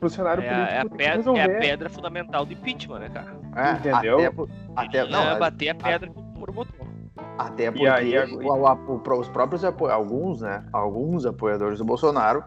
[0.00, 3.10] o cenário É, a- é, a político pedra, é a pedra fundamental do impeachment, né,
[3.10, 3.30] cara?
[3.56, 4.18] É, Entendeu?
[4.18, 6.86] Até, por- até, Não, não, é bater a pedra o Moro botou.
[7.40, 8.14] Até porque aí,
[9.18, 10.62] os próprios apo- alguns, né?
[10.72, 12.44] Alguns apoiadores do Bolsonaro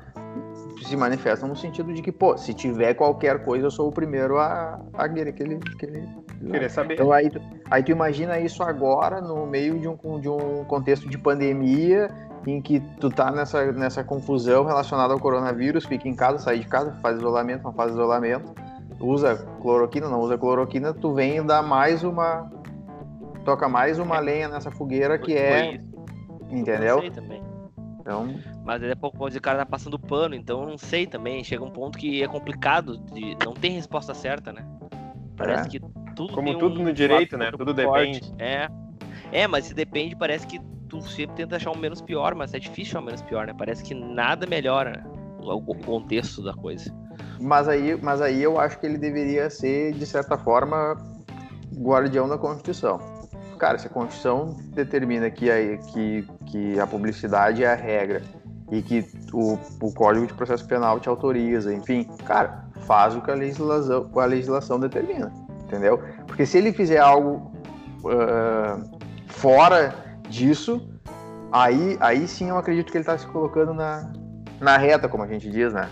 [0.83, 4.37] se manifestam no sentido de que, pô, se tiver qualquer coisa, eu sou o primeiro
[4.37, 5.57] a, a querer que ele.
[5.79, 6.07] Que ele...
[6.51, 6.93] Querer saber.
[6.93, 11.09] Então aí tu, aí tu imagina isso agora, no meio de um, de um contexto
[11.09, 12.09] de pandemia,
[12.45, 16.67] em que tu tá nessa, nessa confusão relacionada ao coronavírus, fica em casa, sai de
[16.67, 18.53] casa, faz isolamento, não faz isolamento,
[18.99, 22.51] usa cloroquina, não usa cloroquina, tu vem dar mais uma.
[23.43, 25.81] Toca mais uma lenha nessa fogueira que é.
[26.49, 26.95] Entendeu?
[26.95, 27.43] Não sei também.
[27.99, 30.67] Então, Mas daqui a pouco pode dizer que o cara tá passando pano, então eu
[30.67, 31.43] não sei também.
[31.43, 34.65] Chega um ponto que é complicado, de, não tem resposta certa, né?
[35.37, 35.71] Parece É.
[35.71, 35.79] que
[36.13, 37.49] tudo Como tem tudo um no direito, né?
[37.51, 38.19] Tudo forte.
[38.19, 38.33] depende.
[38.37, 38.67] É.
[39.31, 42.59] É, mas se depende, parece que tu sempre tenta achar o menos pior, mas é
[42.59, 43.53] difícil achar o menos pior, né?
[43.57, 45.03] Parece que nada melhora né?
[45.39, 46.93] o, o contexto da coisa.
[47.39, 50.95] Mas aí, mas aí eu acho que ele deveria ser, de certa forma,
[51.73, 52.99] guardião da Constituição.
[53.57, 58.21] Cara, se a Constituição determina que a, que, que a publicidade é a regra
[58.71, 63.31] e que o, o Código de Processo Penal te autoriza, enfim, cara, faz o que
[63.31, 65.31] a legislação, a legislação determina,
[65.63, 66.01] entendeu?
[66.27, 67.51] Porque se ele fizer algo
[68.05, 68.79] ah,
[69.27, 69.93] fora
[70.29, 70.89] disso,
[71.51, 74.11] aí, aí sim eu acredito que ele tá se colocando na,
[74.59, 75.89] na reta, como a gente diz, né?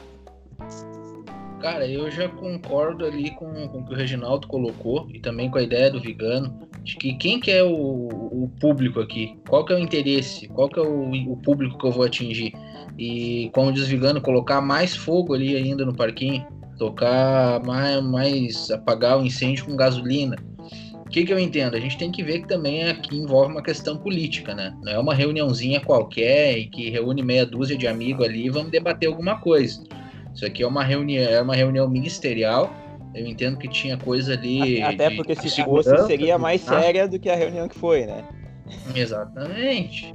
[1.62, 5.60] Cara, eu já concordo ali com, com o que o Reginaldo colocou e também com
[5.60, 9.38] a ideia do Vigano, de que quem que é o, o público aqui?
[9.48, 10.48] Qual que é o interesse?
[10.48, 12.54] Qual que é o, o público que eu vou atingir?
[12.98, 16.46] E como diz o Vigano, colocar mais fogo ali ainda no parquinho,
[16.78, 20.36] tocar mais, mais apagar o incêndio com gasolina.
[21.06, 21.76] O que, que eu entendo?
[21.76, 24.74] A gente tem que ver que também aqui envolve uma questão política, né?
[24.82, 28.72] Não é uma reuniãozinha qualquer e que reúne meia dúzia de amigos ali e vamos
[28.72, 29.84] debater alguma coisa.
[30.34, 32.74] Isso aqui é uma reunião, é uma reunião ministerial.
[33.14, 34.82] Eu entendo que tinha coisa ali.
[34.82, 36.80] Até de, porque de se fosse, seria mais tá?
[36.80, 38.24] séria do que a reunião que foi, né?
[38.96, 40.14] Exatamente.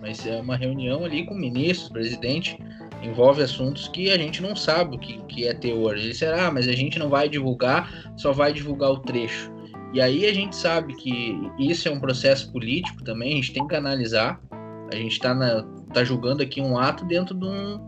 [0.00, 2.58] Mas é uma reunião ali com o ministro, presidente,
[3.02, 5.96] envolve assuntos que a gente não sabe o que, que é teor.
[5.96, 9.52] Ele será, ah, mas a gente não vai divulgar, só vai divulgar o trecho.
[9.92, 13.66] E aí a gente sabe que isso é um processo político também, a gente tem
[13.66, 14.40] que analisar.
[14.92, 15.34] A gente está
[15.92, 17.78] tá julgando aqui um ato dentro de um,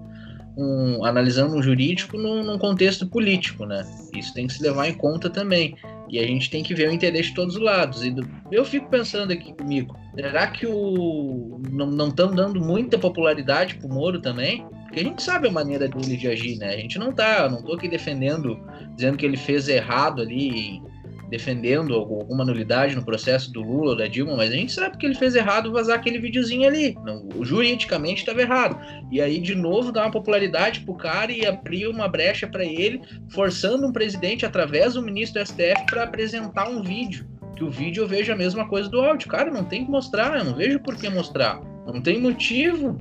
[0.62, 3.86] um analisando um jurídico num, num, contexto político, né?
[4.14, 5.76] Isso tem que se levar em conta também.
[6.08, 8.04] E a gente tem que ver o interesse de todos os lados.
[8.04, 13.76] E do, eu fico pensando aqui comigo, será que o não estão dando muita popularidade
[13.76, 14.66] pro Moro também?
[14.84, 16.74] Porque a gente sabe a maneira dele de agir, né?
[16.74, 18.58] A gente não tá, não tô aqui defendendo,
[18.96, 20.82] dizendo que ele fez errado ali,
[21.30, 25.06] defendendo alguma nulidade no processo do Lula ou da Dilma, mas a gente sabe que
[25.06, 26.96] ele fez errado vazar aquele videozinho ali.
[27.04, 28.76] Não, juridicamente estava errado.
[29.10, 33.00] E aí, de novo, dar uma popularidade pro cara e abrir uma brecha para ele,
[33.30, 37.26] forçando um presidente, através do ministro do STF, para apresentar um vídeo.
[37.56, 39.28] Que o vídeo eu vejo a mesma coisa do áudio.
[39.28, 41.60] Cara, não tem que mostrar, eu não vejo por que mostrar.
[41.86, 42.98] Não tem motivo.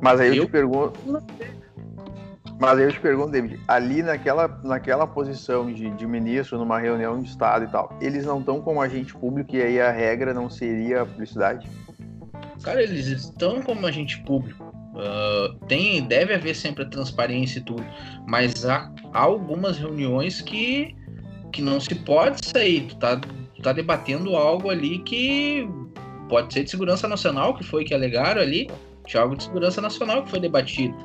[0.00, 0.98] Mas aí eu, Eu- te pergunto.
[2.60, 7.28] Mas eu te pergunto, David, ali naquela, naquela posição de, de ministro, numa reunião de
[7.28, 11.02] Estado e tal, eles não estão como agente público e aí a regra não seria
[11.02, 11.68] a publicidade?
[12.62, 14.68] Cara, eles estão como agente público.
[14.96, 17.84] Ah, tem, deve haver sempre a transparência e tudo,
[18.26, 20.96] mas há, há algumas reuniões que,
[21.52, 22.88] que não se pode sair.
[22.88, 25.68] Tu tá, tu tá debatendo algo ali que
[26.28, 28.68] pode ser de segurança nacional, que foi que alegaram ali,
[29.06, 30.96] tinha algo de segurança nacional que foi debatido.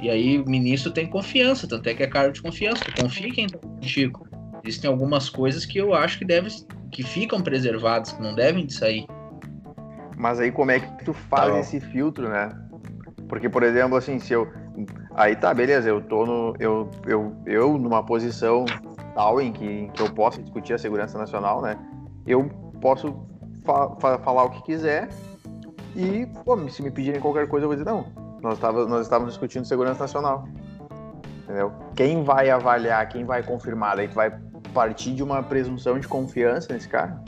[0.00, 3.28] E aí o ministro tem confiança, tanto é que é cargo de confiança, tu confia
[3.28, 4.26] em quem tá contigo.
[4.62, 6.48] Existem algumas coisas que eu acho que deve,
[6.90, 9.06] que ficam preservadas, que não devem de sair.
[10.16, 11.60] Mas aí como é que tu faz Não.
[11.60, 12.50] esse filtro, né?
[13.28, 14.50] Porque, por exemplo, assim, se eu.
[15.14, 16.54] Aí tá, beleza, eu tô no.
[16.58, 18.64] Eu, eu, eu numa posição
[19.14, 21.76] tal em que, em que eu posso discutir a segurança nacional, né?
[22.26, 22.48] Eu
[22.80, 23.14] posso
[23.64, 25.08] fa- fa- falar o que quiser
[25.96, 28.23] e, pô, se me pedirem qualquer coisa, eu vou dizer, não.
[28.44, 30.46] Nós, tava, nós estávamos discutindo segurança nacional.
[31.44, 31.72] Entendeu?
[31.96, 34.30] Quem vai avaliar, quem vai confirmar, daí tu vai
[34.74, 37.18] partir de uma presunção de confiança nesse cara?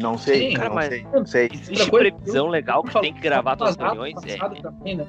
[0.00, 1.48] Não sei, Sim, cara, não mas- sei, não sei.
[1.52, 4.14] Existe previsão legal que tem que gravar todas as reuniões?
[4.26, 5.06] É, também, né?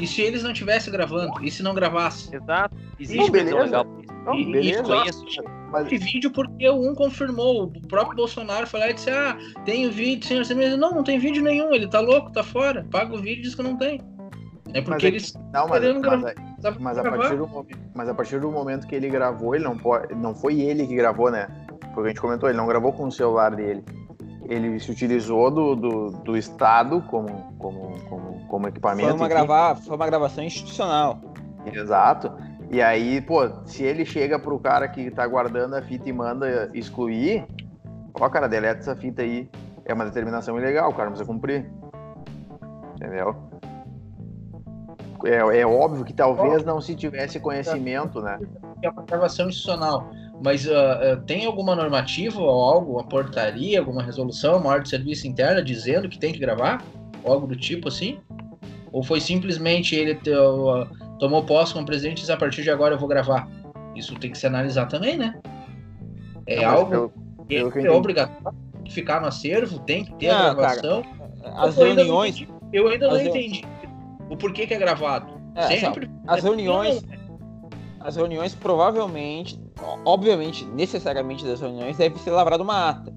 [0.00, 1.32] E se eles não estivessem gravando?
[1.42, 2.34] E se não gravasse?
[2.34, 2.76] exato.
[3.00, 3.86] Existe Não, previsão legal.
[4.26, 4.80] Não, E- beleza.
[4.80, 5.24] e Conheço.
[5.70, 7.64] Mas, Esse vídeo porque um confirmou.
[7.64, 10.44] O próprio Bolsonaro lá e disse: Ah, tem o vídeo, senhor.
[10.44, 10.76] senhor.
[10.76, 11.72] Não, não tem vídeo nenhum.
[11.72, 12.86] Ele tá louco, tá fora.
[12.90, 13.98] Paga o vídeo e diz que não tem.
[14.74, 16.28] É porque Mas é eles não, mas, mas, gravar.
[16.28, 16.34] aí-
[16.80, 19.76] mas a partir do momento, mas a partir do momento que ele gravou, ele não
[19.76, 21.46] pode, não foi ele que gravou, né?
[21.92, 23.84] Porque a gente comentou, ele não gravou com o celular dele.
[24.48, 29.10] Ele se utilizou do, do, do Estado como, como, como, como equipamento.
[29.10, 31.20] Foi uma, gravar, foi uma gravação institucional.
[31.66, 32.32] Exato.
[32.70, 36.70] E aí, pô, se ele chega pro cara que tá guardando a fita e manda
[36.72, 37.46] excluir,
[38.14, 39.48] ó, cara, deleta essa fita aí.
[39.84, 41.70] É uma determinação ilegal, o cara não precisa cumprir.
[42.96, 43.36] Entendeu?
[45.24, 48.38] É, é óbvio que talvez não se tivesse conhecimento, né?
[48.82, 50.10] é uma gravação institucional.
[50.44, 54.88] Mas ah, ah, tem alguma normativa ou algo, uma portaria, alguma resolução, uma ordem de
[54.88, 56.82] serviço interna dizendo que tem que gravar?
[57.22, 58.18] Ou algo do tipo assim?
[58.90, 60.86] Ou foi simplesmente ele ah,
[61.20, 63.48] tomou posse como presidente e disse, a partir de agora eu vou gravar?
[63.94, 65.34] Isso tem que se analisar também, né?
[66.46, 70.04] É Não, algo pelo- que pelo que é obrigatório, tem que ficar no acervo, tem
[70.04, 71.02] que ter Não, a gravação.
[71.44, 73.64] As Eu ainda não reuniões, entendi- Eu ainda não as entendi
[74.32, 75.40] o porquê que é gravado.
[75.54, 76.10] É, Sempre.
[76.26, 77.02] as reuniões,
[78.00, 79.60] as reuniões provavelmente,
[80.06, 83.12] obviamente, necessariamente das reuniões deve ser lavrada uma ata,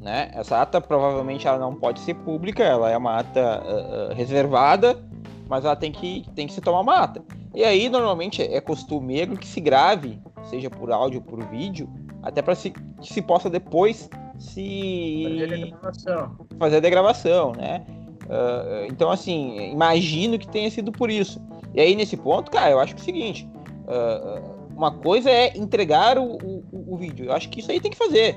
[0.00, 0.30] né?
[0.34, 4.98] Essa ata provavelmente ela não pode ser pública, ela é uma ata ah, reservada,
[5.48, 7.22] mas ela tem que tem que se tomar uma ata.
[7.54, 11.88] E aí normalmente é costumeiro que se grave, seja por áudio ou por vídeo,
[12.24, 15.72] até para se, que se possa depois se
[16.58, 17.86] fazer a degravação, né?
[18.28, 21.40] Ah, então, assim, imagino que tenha sido por isso.
[21.74, 23.48] E aí, nesse ponto, cara, eu acho que é o seguinte:
[23.88, 24.40] ah,
[24.74, 27.26] uma coisa é entregar o, o, o vídeo.
[27.26, 28.36] Eu acho que isso aí tem que fazer.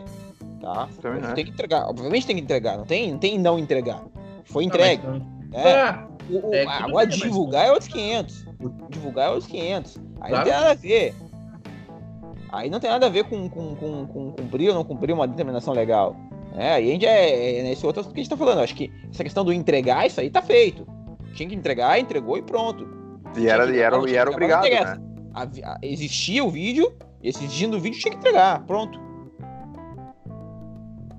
[0.62, 0.88] Tá?
[1.02, 1.34] Também, né?
[1.34, 1.88] Tem que entregar.
[1.88, 2.78] Obviamente tem que entregar.
[2.78, 4.04] Não tem, não tem não entregar.
[4.46, 5.04] Foi Não, entregue.
[5.08, 5.82] mas É.
[5.82, 8.46] Ah, O- o- É, agora, bem, mas- divulgar é outros 500.
[8.90, 9.98] Divulgar é outros 500.
[10.22, 10.36] Aí Claro.
[10.36, 11.16] não tem nada a ver.
[12.52, 15.28] Aí não tem nada a ver com, com, com, com cumprir ou não cumprir uma
[15.28, 16.16] determinação legal.
[16.60, 18.60] É, aí a gente é, é nesse outro que a gente tá falando.
[18.60, 20.86] Acho que essa questão do entregar, isso aí tá feito.
[21.34, 22.86] Tinha que entregar, entregou e pronto.
[23.38, 24.98] E era, e era, e era obrigado, né?
[25.34, 26.92] A a- existia o vídeo,
[27.24, 28.62] e exigindo o vídeo tinha que entregar.
[28.66, 29.00] Pronto.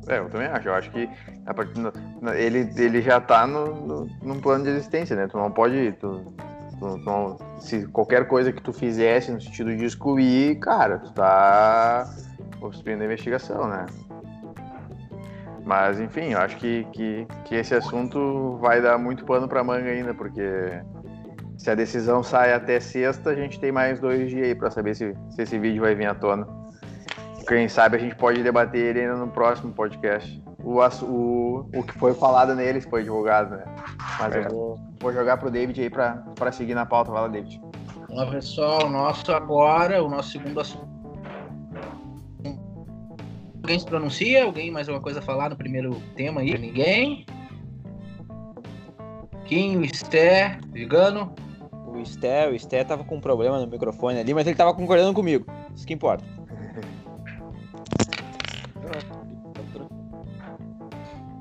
[0.09, 0.69] É, eu também acho.
[0.69, 1.09] Eu acho que
[1.47, 1.93] a partir do-
[2.35, 5.27] ele, ele já tá no, no, num plano de existência, né?
[5.27, 5.93] Tu não pode.
[5.93, 6.35] Tu, tu-
[6.79, 12.13] tu não- se qualquer coisa que tu fizesse no sentido de excluir, cara, tu tá
[12.61, 13.87] obstruindo a investigação, né?
[15.65, 19.89] Mas, enfim, eu acho que, que, que esse assunto vai dar muito pano pra manga
[19.89, 20.43] ainda, porque
[21.59, 24.95] se a decisão sai até sexta, a gente tem mais dois dias aí pra saber
[24.95, 26.49] se, se esse vídeo vai vir à tona.
[27.47, 30.43] Quem sabe a gente pode debater ele ainda no próximo podcast.
[30.63, 33.65] O, o, o que foi falado neles foi divulgado, né?
[34.19, 37.11] Mas eu vou, vou jogar pro David aí pra seguir na pauta.
[37.11, 37.61] Vai lá, David.
[38.09, 38.87] Vamos lá, pessoal.
[38.87, 40.90] O nosso agora, o nosso segundo assunto.
[43.71, 44.45] Alguém se pronuncia?
[44.45, 46.59] Alguém mais alguma coisa a falar no primeiro tema aí?
[46.59, 47.25] Ninguém?
[49.45, 51.33] Quinho, Esté, Vigano.
[51.87, 55.15] O Sté, o Sté tava com um problema no microfone ali, mas ele tava concordando
[55.15, 55.47] comigo.
[55.73, 56.25] Isso que importa.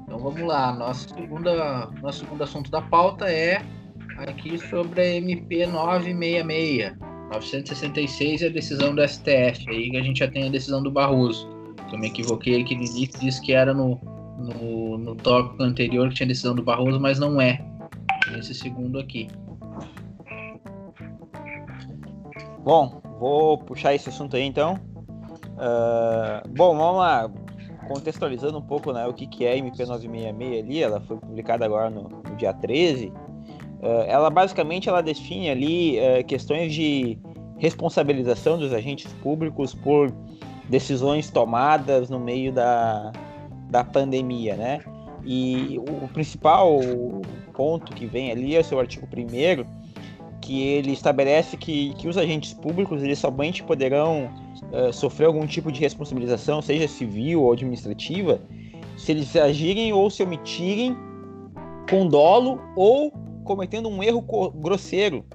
[0.05, 0.73] Então vamos lá.
[0.73, 3.61] Nosso, segunda, nosso segundo assunto da pauta é
[4.17, 6.95] aqui sobre a MP 966.
[7.31, 9.69] 966 é a decisão do STF.
[9.69, 11.58] Aí que a gente já tem a decisão do Barroso.
[11.91, 13.99] Eu me equivoquei início, disse que era no,
[14.37, 17.65] no, no tópico anterior que tinha decisão do Barroso, mas não é.
[18.31, 19.27] Nesse segundo aqui.
[22.63, 24.79] Bom, vou puxar esse assunto aí então.
[25.57, 27.31] Ah, bom, vamos lá.
[27.87, 31.89] Contextualizando um pouco né, o que, que é a MP966 ali, ela foi publicada agora
[31.89, 33.11] no, no dia 13.
[33.81, 37.17] Ah, ela basicamente ela define ali eh, questões de
[37.57, 40.13] responsabilização dos agentes públicos por
[40.69, 43.11] decisões tomadas no meio da,
[43.69, 44.79] da pandemia, né?
[45.25, 46.79] E o principal
[47.53, 49.79] ponto que vem ali é o seu artigo 1
[50.41, 54.29] que ele estabelece que, que os agentes públicos eles somente poderão
[54.71, 58.41] eh, sofrer algum tipo de responsabilização, seja civil ou administrativa,
[58.97, 60.95] se eles agirem ou se omitirem
[61.89, 63.11] com dolo ou
[63.43, 64.23] cometendo um erro
[64.55, 65.25] grosseiro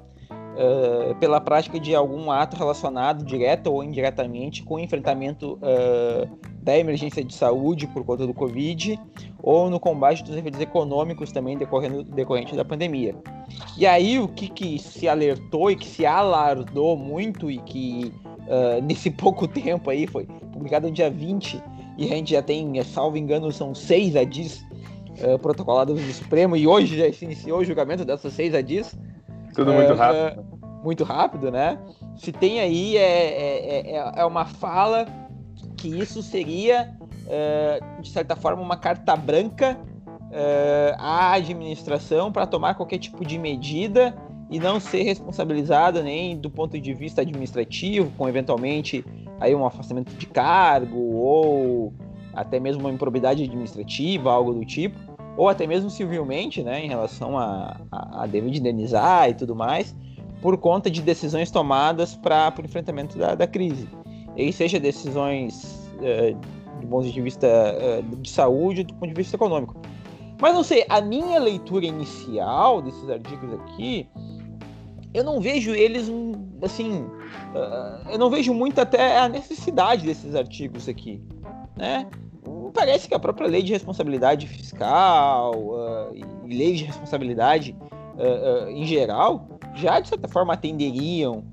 [0.57, 6.29] eh, pela prática de algum ato relacionado direta ou indiretamente com o enfrentamento eh,
[6.63, 8.99] da emergência de saúde por conta do Covid
[9.43, 13.17] ou no combate dos efeitos econômicos também decorrendo, decorrente da pandemia.
[13.77, 18.13] E aí o que, que se alertou e que se alardou muito e que
[18.49, 21.61] ah, nesse pouco tempo aí foi publicado no dia 20
[21.99, 24.65] e a gente já tem, salvo engano, são seis ADIs
[25.21, 28.97] ah, protocolados no Supremo e hoje já se iniciou o julgamento dessas seis ADIs.
[29.55, 30.45] Tudo muito Ah, rápido.
[30.83, 31.79] muito rápido, né?
[32.17, 35.07] Se tem aí é, é, é, é uma fala
[35.77, 36.95] que isso seria,
[38.01, 39.79] de certa forma, uma carta branca
[40.99, 44.15] à administração para tomar qualquer tipo de medida
[44.51, 49.05] e não ser responsabilizada nem do ponto de vista administrativo, com eventualmente
[49.41, 51.93] aí um afastamento de cargo ou
[52.33, 54.99] até mesmo uma improbidade administrativa, algo do tipo,
[55.37, 59.55] ou até mesmo civilmente, né, em relação a, a, a dever de indenizar e tudo
[59.55, 59.95] mais,
[60.41, 63.89] por conta de decisões tomadas para o enfrentamento da, da crise.
[64.37, 66.35] E seja decisões eh,
[66.81, 69.77] do ponto de vista eh, de saúde do ponto de vista econômico.
[70.41, 74.07] Mas não sei, a minha leitura inicial desses artigos aqui,
[75.15, 76.11] eu não vejo eles
[76.61, 77.07] assim,
[77.55, 81.23] ah, eu não vejo muito até a necessidade desses artigos aqui,
[81.77, 82.07] né?
[82.75, 87.75] Parece que a própria lei de responsabilidade fiscal ah, e lei de responsabilidade
[88.19, 91.45] ah, ah, em geral já de certa forma atenderiam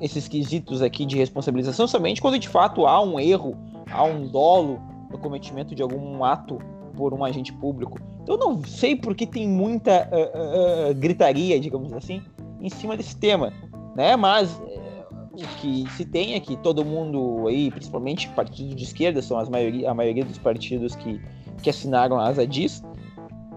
[0.00, 3.56] esses quesitos aqui de responsabilização somente quando de fato há um erro,
[3.90, 4.78] há um dolo
[5.10, 6.58] no cometimento de algum ato
[6.94, 7.98] por um agente público.
[8.22, 10.08] Então eu não sei por que tem muita
[10.96, 12.22] gritaria, digamos assim,
[12.60, 13.52] em cima desse tema,
[13.96, 14.16] né?
[14.16, 14.60] Mas
[15.42, 19.48] o que se tem é que todo mundo aí, principalmente partidos de esquerda, são as
[19.48, 21.20] maioria, a maioria dos partidos que,
[21.62, 22.82] que assinaram as ADIs,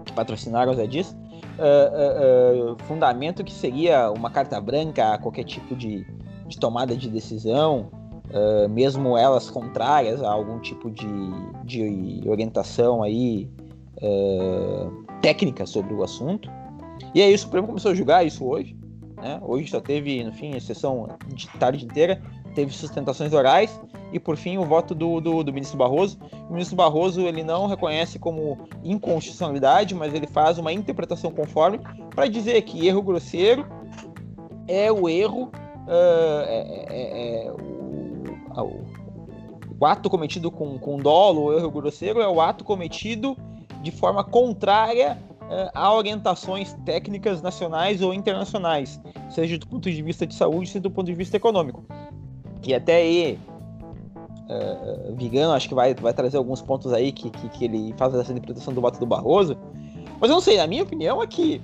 [0.04, 1.16] que patrocinaram as ADIs,
[1.58, 6.06] ah, ah, ah, fundamento que seria uma carta branca a qualquer tipo de,
[6.48, 7.90] de tomada de decisão,
[8.70, 11.06] mesmo elas contrárias a algum tipo de,
[11.64, 13.50] de orientação aí
[15.20, 16.50] técnica sobre o assunto.
[17.14, 18.74] E aí o Supremo começou a julgar isso hoje.
[19.22, 19.38] Né?
[19.40, 22.20] Hoje só teve, no fim, a sessão de tarde inteira,
[22.56, 23.80] teve sustentações orais.
[24.12, 26.18] E por fim, o voto do, do, do, ministro Barroso.
[26.50, 32.26] O ministro Barroso ele não reconhece como inconstitucionalidade, mas ele faz uma interpretação conforme para
[32.26, 33.64] dizer que erro grosseiro
[34.68, 35.44] é o erro,
[35.86, 38.84] uh, é, é, é o, o,
[39.80, 43.36] o, ato cometido com, com dolo, o erro grosseiro é o ato cometido
[43.80, 45.18] de forma contrária
[45.74, 49.00] a orientações técnicas nacionais ou internacionais,
[49.30, 51.84] seja do ponto de vista de saúde, seja do ponto de vista econômico.
[52.64, 53.38] E até aí,
[54.48, 58.14] uh, Vigano acho que vai, vai trazer alguns pontos aí que, que, que ele faz
[58.14, 59.56] essa interpretação do voto do Barroso.
[60.20, 61.60] Mas eu não sei, a minha opinião é que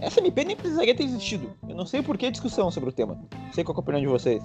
[0.00, 1.50] essa MP nem precisaria ter existido.
[1.68, 3.16] Eu não sei por que discussão sobre o tema.
[3.32, 4.42] Não sei qual é a opinião de vocês.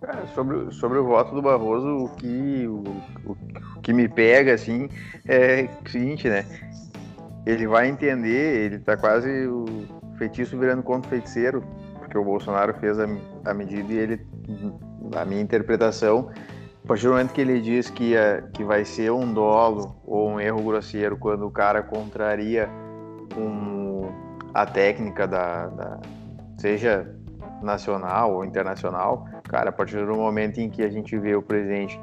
[0.00, 2.82] Cara, sobre, sobre o voto do Barroso, o que, o,
[3.24, 3.36] o,
[3.76, 4.88] o que me pega, assim,
[5.28, 6.44] é o seguinte, né?
[7.46, 9.64] Ele vai entender, ele tá quase o
[10.16, 11.62] feitiço virando contra o feiticeiro,
[11.98, 13.06] porque o Bolsonaro fez a,
[13.44, 14.26] a medida e ele
[15.12, 16.30] na minha interpretação,
[16.84, 20.30] a partir do momento que ele diz que, é, que vai ser um dolo ou
[20.30, 22.68] um erro grosseiro quando o cara contraria
[23.36, 24.08] um,
[24.52, 26.00] a técnica da, da,
[26.58, 27.14] seja
[27.62, 32.00] nacional ou internacional, cara, a partir do momento em que a gente vê o presidente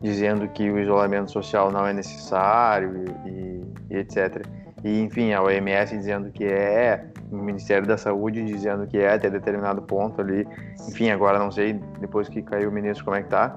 [0.00, 4.46] dizendo que o isolamento social não é necessário e, e, e etc.
[4.84, 9.28] E enfim, a OMS dizendo que é, o Ministério da Saúde dizendo que é até
[9.28, 10.46] determinado ponto ali.
[10.88, 13.56] Enfim, agora não sei, depois que caiu o ministro, como é que tá.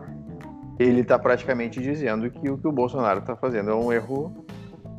[0.80, 4.34] Ele está praticamente dizendo que o que o Bolsonaro está fazendo é um erro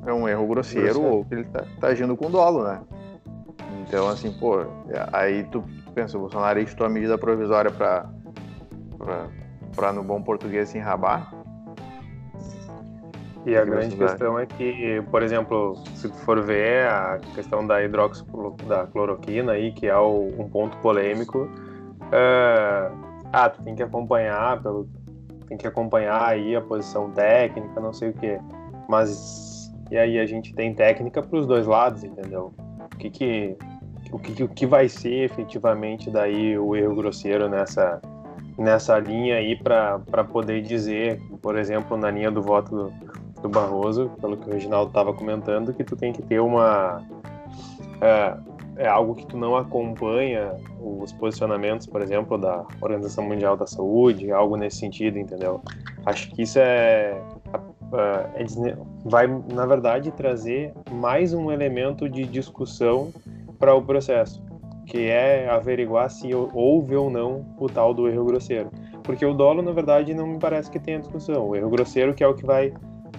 [0.07, 1.17] é um erro grosseiro, grosseiro.
[1.17, 2.81] ou que ele está tá agindo com dolo, né?
[3.87, 4.65] Então, assim, pô,
[5.13, 5.63] aí tu
[5.95, 8.09] pensa, o Bolsonaro editou a medida provisória para
[9.75, 11.33] para no bom português se enrabar,
[13.45, 17.77] e a grande questão é que, por exemplo, se tu for ver a questão da
[18.69, 22.97] da cloroquina aí, que é o, um ponto polêmico, uh,
[23.33, 24.89] ah, tu tem que acompanhar pelo,
[25.49, 28.39] tem que acompanhar aí a posição técnica, não sei o que,
[28.89, 32.55] mas e aí a gente tem técnica para os dois lados, entendeu?
[32.95, 33.57] O que que
[34.13, 38.01] o que, o que vai ser efetivamente daí o erro grosseiro nessa
[38.59, 43.12] nessa linha aí para poder dizer, por exemplo, na linha do voto do,
[43.43, 47.03] do Barroso, pelo que o Reginaldo estava comentando, que tu tem que ter uma.
[48.01, 48.37] É,
[48.77, 54.33] é, algo que tu não acompanha os posicionamentos, por exemplo, da Organização Mundial da Saúde,
[54.33, 55.61] algo nesse sentido, entendeu?
[56.07, 57.21] Acho que isso é,
[57.93, 63.13] é, é vai, na verdade, trazer mais um elemento de discussão
[63.59, 64.43] para o processo,
[64.87, 68.71] que é averiguar se houve ou não o tal do erro grosseiro.
[69.03, 71.49] Porque o dolo, na verdade, não me parece que tenha discussão.
[71.49, 72.73] O erro grosseiro que é o que vai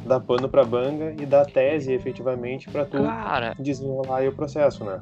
[0.05, 4.83] dar pano pra banga e dar tese efetivamente para tu cara, desenrolar aí o processo,
[4.83, 5.01] né?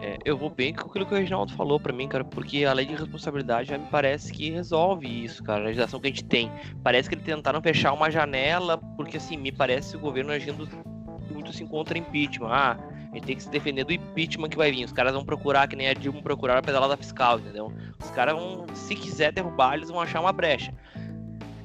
[0.00, 2.72] É, eu vou bem com aquilo que o Reginaldo falou para mim, cara, porque a
[2.72, 6.24] lei de responsabilidade já me parece que resolve isso, cara, a legislação que a gente
[6.24, 6.50] tem.
[6.82, 10.68] Parece que eles tentaram fechar uma janela, porque assim, me parece o governo agindo
[11.30, 12.48] muito assim contra impeachment.
[12.50, 12.76] Ah,
[13.12, 14.84] a gente tem que se defender do impeachment que vai vir.
[14.84, 17.72] Os caras vão procurar, que nem a Dilma procurar a pedalada fiscal, entendeu?
[18.02, 20.74] Os caras vão, se quiser derrubar, eles vão achar uma brecha.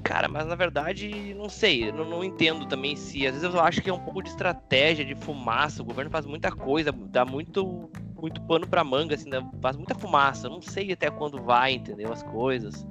[0.08, 3.28] Cara, mas na verdade, não sei, não, não entendo também se.
[3.28, 5.82] Às vezes eu acho que é um pouco de estratégia, de fumaça.
[5.82, 9.30] O governo faz muita coisa, dá muito, muito pano pra manga, assim,
[9.62, 10.47] faz muita fumaça.
[10.47, 12.14] Não sei até quando vai, entendeu?
[12.14, 12.88] As coisas.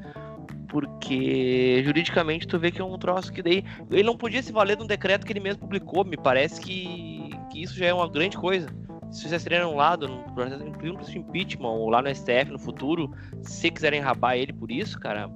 [0.69, 3.65] Porque juridicamente tu vê que é um troço que daí.
[3.91, 6.05] Ele não podia se valer de um decreto que ele mesmo publicou.
[6.05, 8.69] Me parece que, que isso já é uma grande coisa
[9.11, 10.65] se vocês tirarem um lado, no processo
[11.11, 13.11] de impeachment, ou lá no STF no futuro,
[13.41, 15.31] se quiserem rabar ele por isso, cara,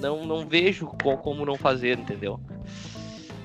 [0.00, 2.40] não, não vejo como não fazer, entendeu?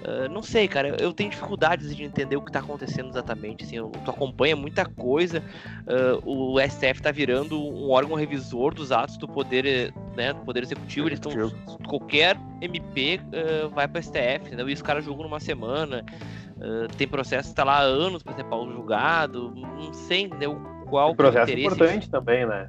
[0.04, 3.64] Uh, não sei, cara, eu tenho dificuldades de entender o que está acontecendo exatamente.
[3.64, 5.42] Assim, eu, tu acompanha muita coisa.
[5.88, 10.64] Uh, o STF está virando um órgão revisor dos atos do poder, né, do poder
[10.64, 11.08] executivo.
[11.08, 11.32] Eles estão
[11.88, 14.70] qualquer MP uh, vai para o STF, entendeu?
[14.70, 16.04] E os caras julgam numa semana.
[16.98, 19.54] tem processo que está lá há anos para ser julgado.
[19.56, 20.62] Não sei, entendeu?
[20.90, 22.68] Qual o processo é importante também, né?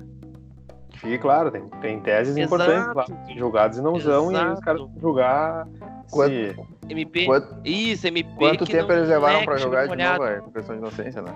[1.05, 2.55] Fique claro, tem, tem teses Exato.
[2.55, 3.05] importantes lá,
[3.37, 5.69] julgados e não são, e os caras vão julgar
[6.11, 6.57] quanto, se...
[6.89, 7.27] MP.
[7.27, 8.35] Quanto, isso, MP.
[8.39, 10.43] Quanto tempo eles levaram pra jogar de novo, é?
[10.55, 11.31] Questão de inocência, né?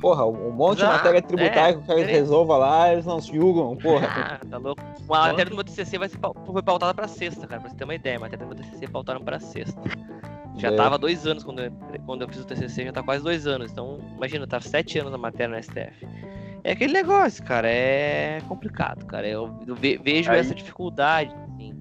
[0.00, 0.92] Porra, um monte Exato.
[0.92, 2.04] de matéria tributária é, que o cara é.
[2.04, 4.06] resolva lá, eles não julgam, porra.
[4.40, 4.80] Ah, tá louco.
[5.10, 7.84] A matéria do meu TCC vai ser, foi pautada pra sexta, cara, pra você ter
[7.84, 8.16] uma ideia.
[8.16, 9.80] A matéria do meu TCC pautaram pra sexta.
[10.56, 10.76] Já é.
[10.76, 11.72] tava dois anos quando eu,
[12.06, 13.72] quando eu fiz o TCC, já tá quase dois anos.
[13.72, 16.06] Então, imagina, tá sete anos a matéria no STF.
[16.62, 19.26] É aquele negócio, cara, é complicado, cara.
[19.26, 19.54] Eu,
[20.02, 21.34] vejo aí, essa dificuldade.
[21.44, 21.74] Assim.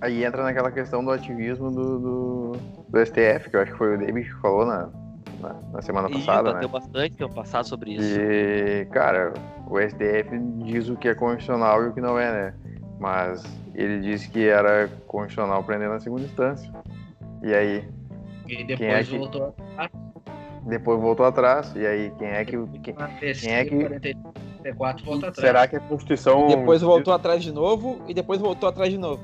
[0.00, 2.52] Aí entra naquela questão do ativismo do, do,
[2.88, 4.88] do, STF, que eu acho que foi o David que falou na,
[5.40, 6.54] na, na semana e passada.
[6.54, 6.72] Bateu né?
[6.72, 8.18] bastante ano passado sobre isso.
[8.18, 9.32] E, cara,
[9.66, 12.54] o STF diz o que é constitucional e o que não é, né?
[12.98, 13.42] Mas
[13.74, 16.72] ele disse que era constitucional prender na segunda instância.
[17.42, 17.84] E aí?
[18.48, 19.88] E depois Quem é que- voltou a
[20.66, 21.72] Depois voltou atrás.
[21.74, 22.56] E aí, quem é que.
[22.82, 22.94] Quem,
[23.40, 23.76] quem é que-
[24.62, 25.46] 44 volta atrás.
[25.46, 26.46] Será que a Constituição.
[26.46, 29.22] Depois voltou atrás de novo e depois voltou atrás de novo.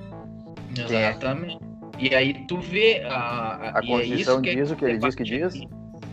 [0.76, 0.82] é?
[0.82, 1.59] Exatamente.
[1.99, 4.84] E aí tu vê a, A e é Constituição isso que é diz o que
[4.84, 5.55] ele diz que diz?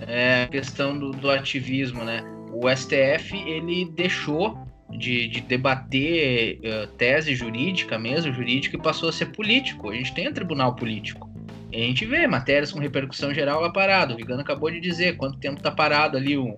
[0.08, 2.24] É a questão do, do ativismo, né?
[2.52, 4.58] O STF ele deixou
[4.90, 9.90] de, de debater eh, tese jurídica mesmo, jurídica, e passou a ser político.
[9.90, 11.25] A gente tem um tribunal político.
[11.76, 14.14] A gente vê matérias com repercussão geral lá parado.
[14.14, 16.58] O Vigano acabou de dizer quanto tempo tá parado ali o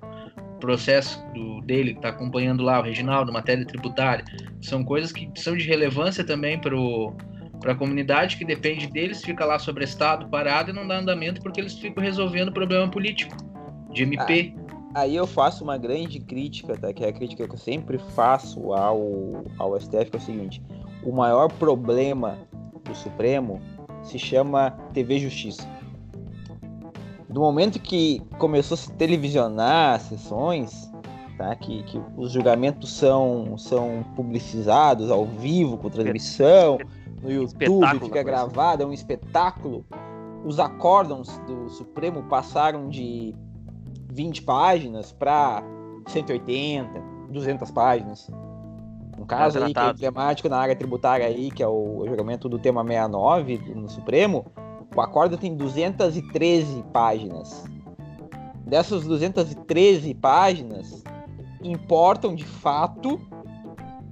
[0.59, 4.23] processo do, dele, que tá acompanhando lá, o Reginaldo, matéria tributária.
[4.61, 9.57] São coisas que são de relevância também para a comunidade, que depende deles, fica lá
[9.57, 13.35] sobre estado parado e não dá andamento porque eles ficam resolvendo problema político,
[13.91, 14.53] de MP.
[14.93, 16.93] Aí eu faço uma grande crítica, tá?
[16.93, 20.61] Que é a crítica que eu sempre faço ao, ao STF, que é o seguinte:
[21.03, 22.37] o maior problema
[22.83, 23.61] do Supremo
[24.07, 25.67] se chama TV Justiça.
[27.29, 30.91] Do momento que começou a se televisionar as sessões,
[31.37, 31.55] tá?
[31.55, 36.77] Que, que os julgamentos são, são publicizados ao vivo, com transmissão,
[37.21, 39.85] no YouTube, fica gravado, é um espetáculo.
[40.45, 43.35] Os acórdãos do Supremo passaram de
[44.13, 45.63] 20 páginas para
[46.07, 46.89] 180,
[47.29, 48.29] 200 páginas.
[49.17, 52.59] Um caso aí que é emblemático na área tributária aí, que é o julgamento do
[52.59, 54.45] tema 69 no Supremo,
[54.95, 57.63] o acórdão tem 213 páginas.
[58.65, 61.03] Dessas 213 páginas,
[61.63, 63.19] importam de fato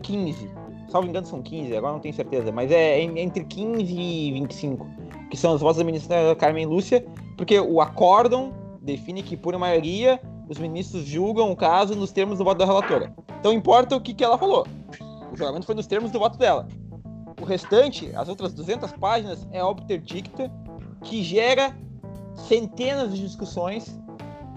[0.02, 0.50] 15.
[0.90, 4.88] Salvo engano são 15, agora não tenho certeza, mas é en- entre 15 e 25,
[5.30, 10.22] que são os votos da ministra Carmen Lúcia, porque o acórdão define que, por maioria,
[10.48, 13.14] os ministros julgam o caso nos termos do voto da relatora.
[13.40, 14.66] Então importa o que, que ela falou.
[15.36, 16.68] O julgamento foi nos termos do voto dela.
[17.42, 20.50] O restante, as outras 200 páginas, é obter dicta,
[21.04, 21.76] que gera
[22.48, 24.00] centenas de discussões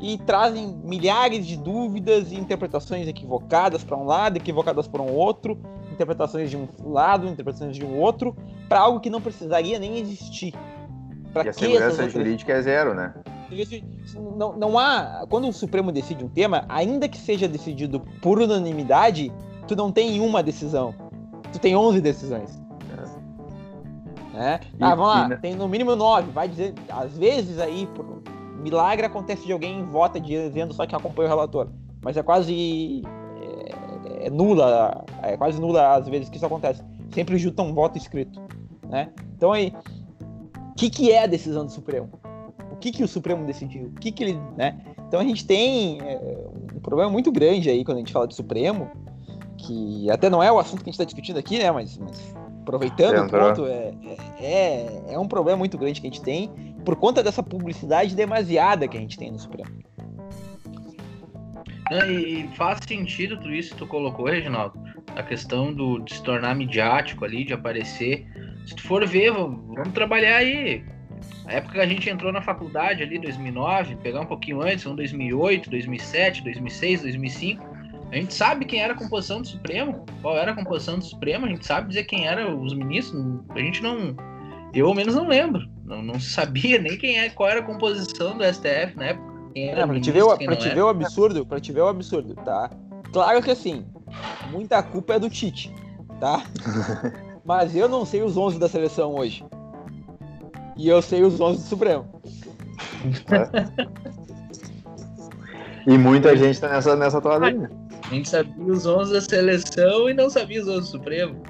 [0.01, 5.59] e trazem milhares de dúvidas e interpretações equivocadas para um lado, equivocadas para um outro,
[5.93, 8.37] interpretações de um lado, interpretações de um outro,
[8.69, 10.55] para algo que não precisaria nem existir.
[11.33, 13.13] Pra E a segurança outras- jurídica é zero, né?
[14.37, 15.27] não, não há.
[15.29, 19.33] Quando o Supremo decide um tema, ainda que seja decidido por unanimidade,
[19.69, 20.95] tu não tem uma decisão.
[21.53, 22.61] Tu tem 11 decisões.
[24.35, 24.61] É?
[24.79, 26.31] E- ah, vamos lá, na- tem no mínimo 9.
[26.31, 28.23] Vai dizer, às vezes aí, por
[28.63, 31.69] milagre, acontece de alguém vota dizendo só que acompanha o relator.
[32.03, 33.03] Mas é quase.
[34.17, 36.83] É, é nula, é quase nula às vezes que isso acontece.
[37.13, 38.41] Sempre junta um voto escrito.
[38.89, 39.11] Né?
[39.37, 39.75] Então aí,
[40.71, 42.09] o que, que é a decisão do Supremo?
[42.73, 43.87] O que, que o Supremo decidiu?
[43.89, 44.41] O que, que ele.
[44.57, 44.79] Né?
[45.09, 46.47] Então a gente tem é,
[46.77, 48.89] um problema muito grande aí quando a gente fala de Supremo,
[49.59, 51.71] que até não é o assunto que a gente está discutindo aqui, né?
[51.71, 53.93] Mas, mas aproveitando o ponto, é,
[54.41, 56.49] é, é um problema muito grande que a gente tem
[56.85, 59.71] por conta dessa publicidade demasiada que a gente tem no Supremo.
[61.91, 64.79] Não, e, faz sentido tudo isso que tu colocou, Reginaldo.
[65.17, 68.27] A questão do, de se tornar midiático ali, de aparecer.
[68.67, 70.85] Se tu for ver, vamos, vamos trabalhar aí.
[71.47, 74.95] A época que a gente entrou na faculdade ali, 2009, pegar um pouquinho antes, um
[74.95, 77.78] 2008, 2007, 2006, 2005.
[78.11, 81.45] A gente sabe quem era a composição do Supremo, qual era a composição do Supremo,
[81.45, 83.41] a gente sabe dizer quem eram os ministros.
[83.51, 84.17] A gente não.
[84.73, 85.69] Eu, ao menos, não lembro.
[85.85, 89.29] Não, não se sabia nem quem é, qual era a composição do STF na época.
[89.55, 90.75] Quem era É, pra te ver, pra te era.
[90.75, 92.71] ver o absurdo, pra te ver o absurdo, tá?
[93.13, 93.87] Claro que assim,
[94.51, 95.73] muita culpa é do Tite,
[96.21, 96.43] tá?
[97.45, 99.45] Mas eu não sei os 11 da seleção hoje.
[100.77, 102.07] E eu sei os 11 do Supremo.
[105.87, 107.69] E muita gente tá nessa, nessa toada aí, né?
[108.11, 111.43] A gente sabia os 11 da seleção e não sabia os 11 do Supremo.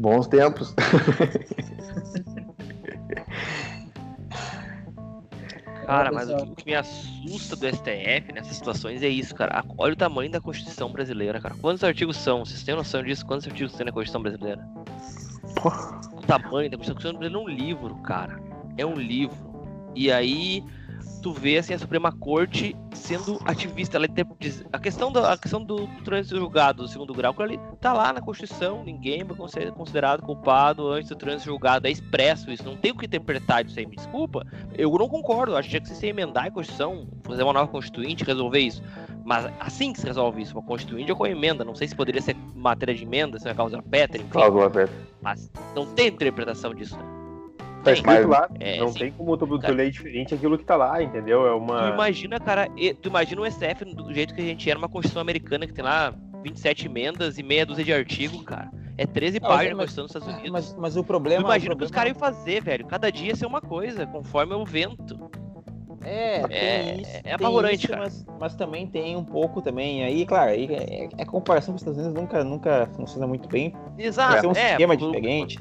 [0.00, 0.74] Bons tempos.
[5.86, 9.62] Cara, mas o que, me assusta do STF nessas situações é isso, cara.
[9.76, 11.54] Olha o tamanho da Constituição brasileira, cara.
[11.60, 12.44] Quantos artigos são?
[12.44, 13.26] Vocês têm noção disso?
[13.26, 14.66] Quantos artigos tem na Constituição brasileira?
[16.12, 18.40] O tamanho da Constituição brasileira é um livro, cara.
[18.78, 19.36] É um livro.
[19.94, 20.64] E aí
[21.24, 23.96] tu vê assim a Suprema Corte sendo ativista.
[23.96, 27.32] Ela inter- diz- a questão da a questão do, do trânsito julgado do segundo grau,
[27.32, 28.84] aquilo ali tá lá na Constituição.
[28.84, 31.86] Ninguém vai ser considerado culpado antes do trânsito julgado.
[31.86, 32.62] É expresso isso.
[32.62, 33.86] Não tem o que interpretar disso aí.
[33.86, 34.46] Me desculpa.
[34.76, 35.56] Eu não concordo.
[35.56, 38.82] Acho que tinha que se emendar a Constituição, fazer uma nova Constituinte, resolver isso.
[39.24, 41.64] Mas assim que se resolve isso, uma Constituinte ou com emenda.
[41.64, 44.28] Não sei se poderia ser matéria de emenda, se é causa Petra, enfim.
[44.28, 44.94] Cláusula Petra.
[45.22, 47.23] Mas não tem interpretação disso, né?
[47.84, 47.94] Tá Tem.
[47.94, 48.48] escrito lá.
[48.60, 48.98] É, não sim.
[48.98, 49.74] tem como tu, tu Cara.
[49.74, 51.46] ler diferente aquilo que tá lá, entendeu?
[51.46, 51.90] É Tu uma.
[51.90, 52.66] imagina, cara,
[53.02, 55.84] tu imagina o STF do jeito que a gente era uma Constituição americana que tem
[55.84, 58.70] lá 27 emendas e meia dúzia de artigos, cara.
[58.96, 60.52] É 13 Não, páginas mas- Constituição dos Estados Unidos.
[60.52, 61.42] Mas, mas o Tu problema.
[61.44, 62.86] imagina o que os caras iam fazer, velho.
[62.86, 65.30] Cada dia ia ser uma coisa, conforme o vento.
[66.06, 68.02] É, É- tem isso, é tem apavorante, isso, cara.
[68.02, 70.04] Mas, mas também tem um pouco também.
[70.04, 73.74] Aí, claro, aí é, é comparação com os Estados Unidos nunca, nunca funciona muito bem.
[73.98, 74.68] Exato, ser um é.
[74.68, 75.58] sistema por- diferente.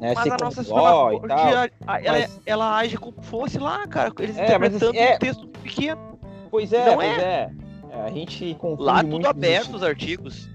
[0.00, 1.38] Né, Mas a nossa dó e tal.
[1.38, 4.10] A- a- ela, mas- ela age como fosse lá, cara.
[4.18, 6.18] Eles É, interpretando assim, é- um texto pequeno.
[6.50, 7.50] Pois é, Não pois é.
[7.92, 10.48] É, A gente confunde Lá muito tudo aberto os artigos.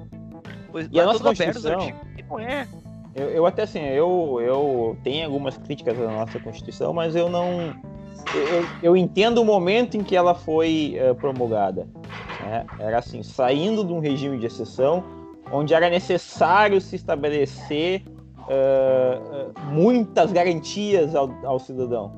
[0.71, 1.99] Pois, E a lá nossa tudo aberto os artigos.
[2.27, 2.67] Não é.
[3.13, 7.73] Eu, eu até assim, eu, eu tenho algumas críticas à nossa Constituição, mas eu não.
[8.33, 11.87] Eu, eu entendo o momento em que ela foi eh, promulgada.
[12.41, 12.65] né?
[12.79, 15.03] Era assim, saindo de um regime de exceção,
[15.51, 18.03] onde era necessário se estabelecer
[18.49, 19.19] eh,
[19.71, 22.11] muitas garantias ao, ao cidadão,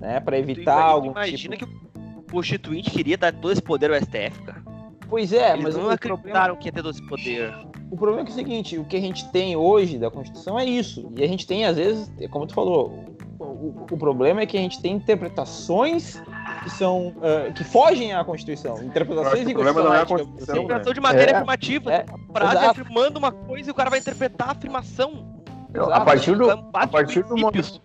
[0.00, 0.20] né?
[0.20, 1.66] Para Tu evitar imagina, algum imagina tipo.
[1.66, 4.62] que o Constituinte queria dar todo esse poder ao STF, cara.
[5.08, 7.54] Pois é, Eles mas não o problema, acreditaram que ia ter todo esse poder.
[7.90, 10.58] o problema é, que é o seguinte, o que a gente tem hoje da Constituição
[10.58, 11.12] é isso.
[11.16, 13.04] E a gente tem, às vezes, é como tu falou,
[13.38, 16.20] o, o- problema é que a gente tem interpretações
[16.62, 18.82] que são ah, que fogem à Constituição.
[18.82, 20.58] Interpretações Eu acho que o problema não é a inconstitucionais, Constituição, assim.
[20.58, 20.64] né?
[20.64, 21.34] Interpretação de matéria É.
[21.34, 21.92] afirmativa.
[21.92, 22.70] É, frase exato.
[22.80, 25.43] afirmando uma coisa e o cara vai interpretar a afirmação.
[25.74, 27.82] Eu- a partir do, a partir do princípios.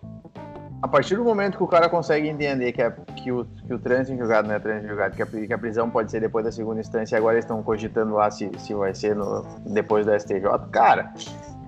[0.82, 3.78] A partir do momento que o cara consegue entender que, é, que, o, que o
[3.78, 6.20] trânsito em julgado não é trânsito em julgado, que a, que a prisão pode ser
[6.20, 9.44] depois da segunda instância e agora eles estão cogitando lá se, se vai ser no,
[9.66, 10.40] depois da STJ,
[10.72, 11.12] cara,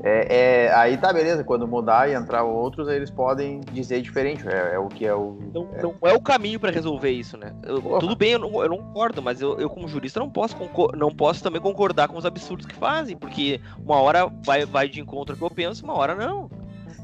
[0.02, 4.46] é, é- aí tá beleza, quando mudar e entrar outros, aí eles podem dizer diferente,
[4.48, 5.38] é, é o que é o...
[5.54, 7.52] Não, não é o caminho pra resolver isso, né?
[7.62, 10.56] Eu- tudo bem, eu não, eu não concordo, mas eu, eu, como jurista não posso,
[10.56, 14.88] concor- não posso também concordar com os absurdos que fazem, porque uma hora vai, vai
[14.88, 16.50] de encontro ao que eu penso, uma hora não.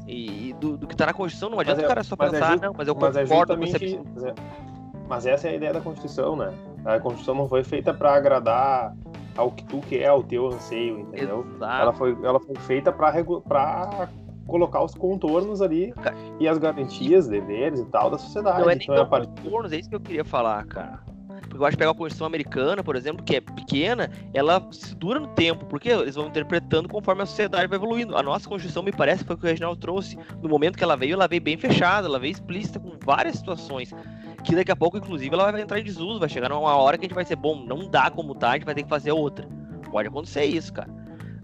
[0.07, 2.29] E, e do, do que tá na Constituição, não adianta é- o cara só é
[2.29, 4.09] pensar, ju- não, mas eu Mas é concordo com esse absurdo.
[4.15, 4.33] Mas, é-
[5.07, 6.51] mas essa é a ideia da Constituição, né?
[6.85, 8.95] A Constituição não foi feita para agradar
[9.39, 11.45] ao que tu quer, ao teu anseio, entendeu?
[11.61, 11.97] Ela Exato.
[11.97, 14.09] foi, ela foi feita para
[14.45, 16.15] colocar os contornos ali Cara.
[16.39, 18.61] e as garantias, deveres e tal da sociedade.
[18.61, 20.99] Não é nem então, é partir- contornos, é isso que eu queria falar, cara.
[21.41, 24.93] Porque eu acho que pegar a Constituição americana, por exemplo, que é pequena, ela se
[24.95, 28.15] dura no tempo, porque eles vão interpretando conforme a sociedade vai evoluindo.
[28.15, 30.17] A nossa Constituição, me parece, foi o que o Reginaldo trouxe.
[30.43, 33.91] No momento que ela veio, ela veio bem fechada, ela veio explícita com várias situações.
[34.43, 37.05] Que daqui a pouco, inclusive, ela vai entrar em desuso, vai chegar numa hora que
[37.05, 39.11] a gente vai ser bom, não dá como tá, a gente vai ter que fazer
[39.11, 39.47] outra.
[39.91, 40.89] Pode acontecer isso, cara.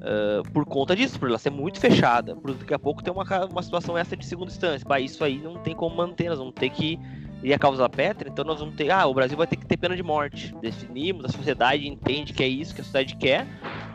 [0.05, 3.23] Ah, por conta disso, por ela ser muito fechada, por daqui a pouco ter uma,
[3.45, 4.87] uma situação essa de segunda instância.
[4.87, 6.99] Bah, isso aí não tem como manter, nós vamos ter que
[7.43, 9.77] ir a causa pétrea, então nós vamos ter, ah, o Brasil vai ter que ter
[9.77, 10.53] pena de morte.
[10.61, 13.47] Definimos, a sociedade entende que é isso que a sociedade quer,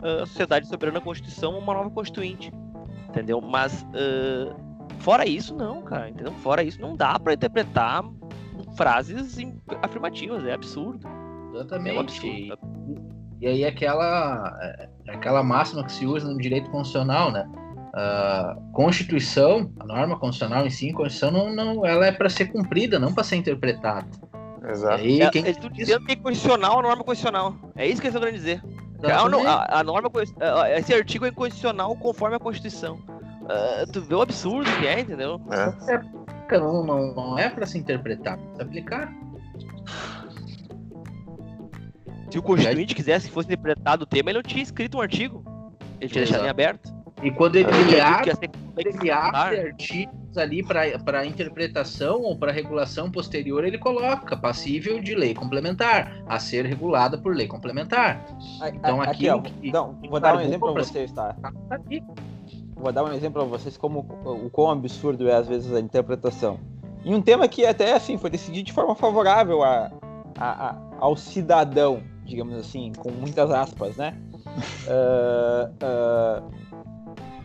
[0.03, 2.51] ah, a sociedade soberana a Constituição, uma nova constituinte.
[3.07, 3.39] Entendeu?
[3.39, 4.53] Mas ah,
[4.99, 6.33] fora isso, não, cara, entendeu?
[6.33, 8.03] Fora isso, não dá pra interpretar
[8.75, 9.37] frases
[9.81, 11.07] afirmativas, é absurdo.
[11.07, 11.97] É um Exatamente.
[11.97, 12.57] absurdo.
[13.39, 17.49] E aí aquela, é, aquela máxima que se usa no direito constitucional, né?
[17.93, 22.45] A Constituição, a norma constitucional em si, a Constituição não, não ela é para ser
[22.45, 24.07] cumprida, não para ser interpretada.
[24.63, 25.01] E Exato.
[25.01, 27.55] aí, É, quem eles estão dizendo que é constitucional a norma constitucional.
[27.75, 28.63] É isso que eles estão querendo dizer.
[29.01, 29.47] Não, Exatamente.
[29.47, 30.09] a, a norma,
[30.77, 32.99] esse artigo é inconstitucional conforme a Constituição.
[33.49, 35.41] Ah, tu vê o absurdo que é, entendeu?
[35.51, 36.01] É.
[36.59, 39.13] não, não, não é para se interpretar, para se aplicar.
[42.29, 45.43] Se o Constituinte quisesse que fosse interpretado o tema, ele não tinha escrito um artigo.
[45.99, 46.93] Ele tinha deixado em aberto.
[47.21, 48.31] E quando ele, Ele abre,
[48.77, 55.35] ele abre artigos ali para interpretação ou para regulação posterior, ele coloca passível de lei
[55.35, 58.25] complementar, a ser regulada por lei complementar.
[58.73, 61.35] Então, aqui, aquilo ó, que- não, vou dar um exemplo para vocês, tá?
[61.41, 62.01] Tá aqui.
[62.81, 66.59] Vou dar um exemplo para vocês como o quão absurdo é às vezes a interpretação.
[67.03, 69.91] E um tema que até assim foi decidido de forma favorável a,
[70.37, 74.15] a- a- ao cidadão, digamos assim, com muitas aspas, né?
[74.89, 76.41] Ah, ah,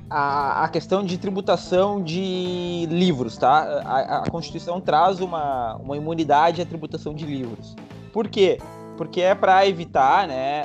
[0.09, 3.82] a, a questão de tributação de livros, tá?
[3.84, 7.74] A, a Constituição traz uma, uma imunidade à tributação de livros.
[8.12, 8.59] Por quê?
[8.97, 10.64] Porque é para evitar, né?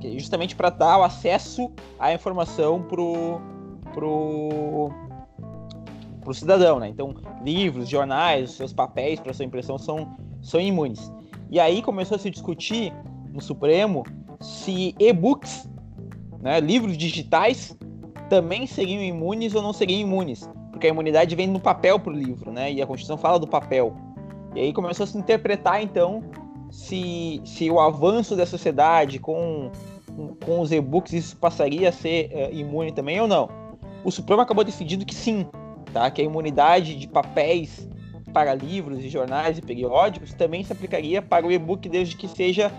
[0.00, 3.40] que- justamente para dar o acesso à informação pro,
[3.98, 4.90] pro,
[6.20, 6.88] pro cidadão, né?
[6.88, 11.12] Então, livros, jornais, seus papéis para sua impressão são, são imunes.
[11.50, 12.92] E aí começou a se discutir
[13.32, 14.04] no Supremo
[14.40, 15.68] se e-books,
[16.40, 17.76] né, livros digitais,
[18.30, 20.48] também seriam imunes ou não seriam imunes.
[20.70, 22.72] Porque a imunidade vem no papel pro livro, né?
[22.72, 23.96] E a Constituição fala do papel.
[24.54, 26.22] E aí começou a se interpretar, então,
[26.70, 29.72] se, se o avanço da sociedade com,
[30.44, 33.67] com, os e-books isso passaria a ser eh, imune também ou não.
[34.04, 35.46] O Supremo acabou decidindo que sim,
[35.92, 36.10] tá?
[36.10, 37.88] Que a imunidade de papéis
[38.32, 42.72] para livros e jornais e periódicos também se aplicaria para o e-book desde que seja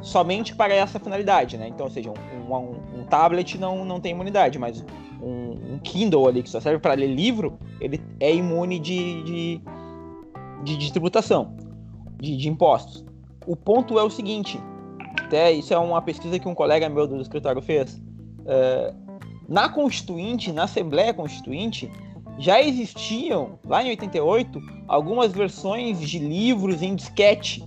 [0.00, 1.68] somente para essa finalidade, né?
[1.68, 4.84] Então, ou seja, um, um, um tablet não, não tem imunidade, mas
[5.20, 9.60] um, um, Kindle ali que só serve para ler livro, ele é imune de, de,
[10.64, 11.56] de, de tributação,
[12.20, 13.04] de, de impostos.
[13.46, 14.60] O ponto é o seguinte,
[15.20, 18.00] até isso é uma pesquisa que um colega meu do escritório fez.
[18.44, 18.94] É,
[19.48, 21.90] na Constituinte, na Assembleia Constituinte,
[22.38, 27.62] já existiam, lá em 88, algumas versões de livros em disquete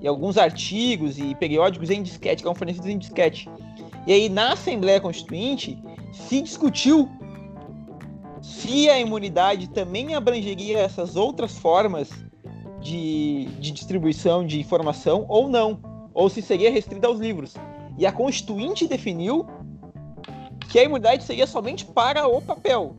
[0.00, 3.48] e alguns artigos e periódicos em disquete, que eram fornecidos em disquete.
[4.06, 5.78] E aí, na Assembleia Constituinte,
[6.12, 7.08] se discutiu
[8.40, 12.10] se a imunidade também abrangeria essas outras formas
[12.80, 15.80] de, de distribuição de informação ou não,
[16.14, 17.54] ou se seria restrita aos livros.
[17.98, 19.46] E a Constituinte definiu
[20.68, 22.96] que a imunidade seria somente para o papel.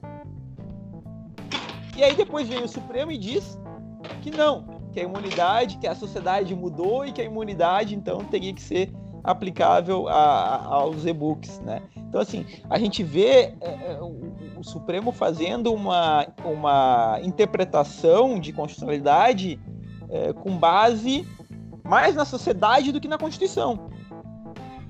[1.95, 3.59] E aí depois vem o Supremo e diz
[4.21, 8.53] que não, que a imunidade, que a sociedade mudou e que a imunidade então teria
[8.53, 8.91] que ser
[9.23, 11.81] aplicável a, a, aos e-books, né?
[11.95, 18.51] Então assim, a gente vê é, é, o, o, Supremo fazendo uma, uma interpretação de
[18.51, 19.59] constitucionalidade
[20.09, 21.27] é, com base
[21.83, 23.89] mais na sociedade do que na Constituição.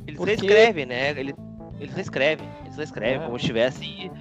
[0.06, 0.34] Eles Porque...
[0.34, 1.10] escrevem, né?
[1.12, 1.36] Eles,
[1.80, 2.48] eles escrevem,
[2.80, 3.26] eles escrevem é.
[3.26, 4.12] como se estivesse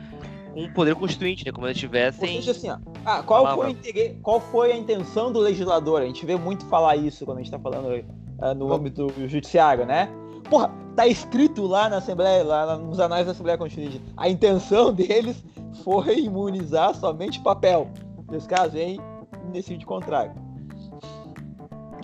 [0.55, 1.53] um poder constituinte, né?
[1.53, 2.37] Como eles tivessem.
[2.37, 3.75] Ou seja, assim, ó, ah, qual, foi
[4.23, 6.03] qual foi a intenção do legislador?
[6.03, 9.87] A gente vê muito falar isso quando a gente tá falando uh, no âmbito judiciário,
[9.87, 10.09] né?
[10.51, 14.03] Porra, tá escrito lá na Assembleia, lá nos anais da Assembleia Constituinte.
[14.17, 15.45] A intenção deles
[15.85, 17.89] foi imunizar somente papel.
[18.31, 18.99] Nesse caso, hein?
[19.53, 20.33] Decide o contrário.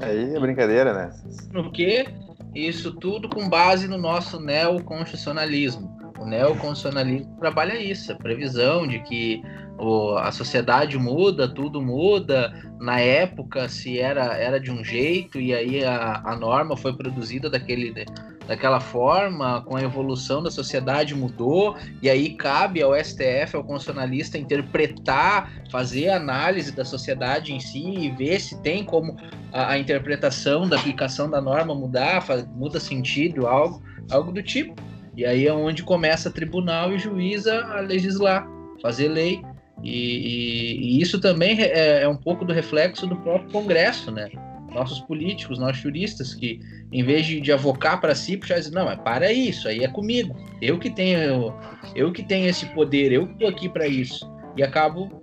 [0.00, 1.10] Aí é brincadeira, né?
[1.52, 2.06] No que?
[2.54, 5.93] Isso tudo com base no nosso neoconstitucionalismo.
[6.18, 9.42] O neoconstitucionalismo trabalha isso, a previsão de que
[9.78, 12.52] o, a sociedade muda, tudo muda.
[12.78, 17.50] Na época, se era, era de um jeito, e aí a, a norma foi produzida
[17.50, 18.06] daquele,
[18.46, 24.38] daquela forma, com a evolução da sociedade mudou, e aí cabe ao STF, ao constitucionalista,
[24.38, 29.16] interpretar, fazer análise da sociedade em si e ver se tem como
[29.52, 34.93] a, a interpretação da aplicação da norma mudar, faz, muda sentido, algo, algo do tipo.
[35.16, 38.46] E aí é onde começa tribunal e juiz a legislar,
[38.82, 39.42] fazer lei.
[39.82, 44.28] E, e, e isso também é, é, um pouco do reflexo do próprio Congresso, né?
[44.72, 46.60] Nossos políticos, nossos juristas, que
[46.90, 49.88] em vez de, de avocar para si, já dizem, não, mas para isso, aí é
[49.88, 50.34] comigo.
[50.60, 51.54] Eu que tenho,
[51.94, 54.28] eu que tenho esse poder, eu que estou aqui para isso.
[54.56, 55.20] E acabo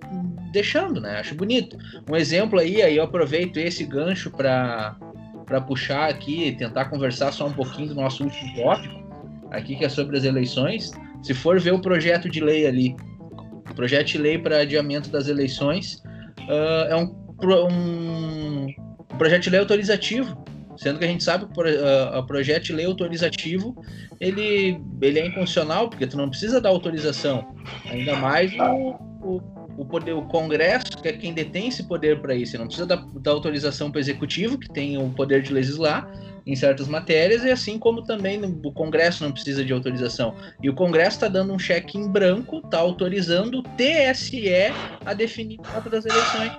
[0.52, 1.18] deixando, né?
[1.18, 1.76] Acho bonito.
[2.08, 4.96] Um exemplo aí, aí eu aproveito esse gancho para
[5.44, 9.01] para puxar aqui, tentar conversar só um pouquinho do nosso último tópico,
[9.52, 10.90] aqui que é sobre as eleições,
[11.22, 12.96] se for ver o projeto de lei ali,
[13.70, 16.02] o projeto de lei para adiamento das eleições,
[16.48, 17.14] uh, é um,
[17.70, 18.66] um,
[19.16, 20.36] projeto de lei autorizativo,
[20.76, 23.76] sendo que a gente sabe que uh, o projeto de lei autorizativo
[24.20, 27.54] ele, ele é inconstitucional, porque tu não precisa dar autorização,
[27.86, 29.42] ainda mais o, o,
[29.76, 33.30] o poder, o Congresso, que é quem detém esse poder para isso, não precisa dar
[33.30, 36.10] autorização para o Executivo, que tem o poder de legislar,
[36.46, 40.34] em certas matérias, e assim como também o Congresso não precisa de autorização.
[40.62, 44.48] E o Congresso está dando um cheque em branco, está autorizando o TSE
[45.04, 46.52] a definir a data das eleições.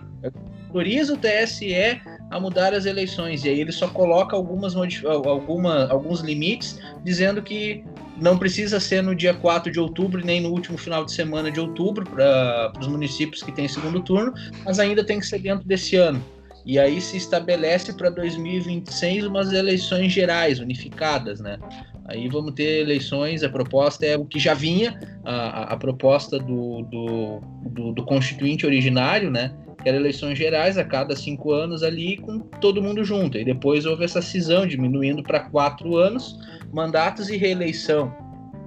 [0.68, 3.46] Autoriza o TSE a mudar as eleições.
[3.46, 7.84] E aí ele só coloca algumas alguma, alguns limites, dizendo que
[8.20, 11.60] não precisa ser no dia 4 de outubro, nem no último final de semana de
[11.60, 14.34] outubro, para os municípios que têm segundo turno,
[14.66, 16.24] mas ainda tem que ser dentro desse ano.
[16.66, 21.58] E aí se estabelece para 2026 umas eleições gerais, unificadas, né?
[22.06, 26.82] Aí vamos ter eleições, a proposta é o que já vinha, a, a proposta do,
[26.84, 29.54] do, do, do, constituinte originário, né?
[29.82, 33.38] Que era eleições gerais a cada cinco anos ali, com todo mundo junto.
[33.38, 36.40] E depois houve essa cisão, diminuindo para quatro anos,
[36.72, 38.14] mandatos e reeleição.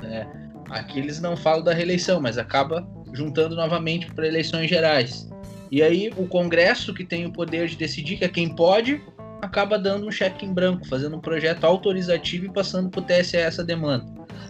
[0.03, 0.27] Né?
[0.71, 5.29] Aqui eles não falam da reeleição, mas acaba juntando novamente para eleições gerais.
[5.71, 9.01] E aí o Congresso, que tem o poder de decidir, que é quem pode,
[9.41, 13.37] acaba dando um cheque em branco, fazendo um projeto autorizativo e passando para o TSE
[13.37, 14.05] essa demanda.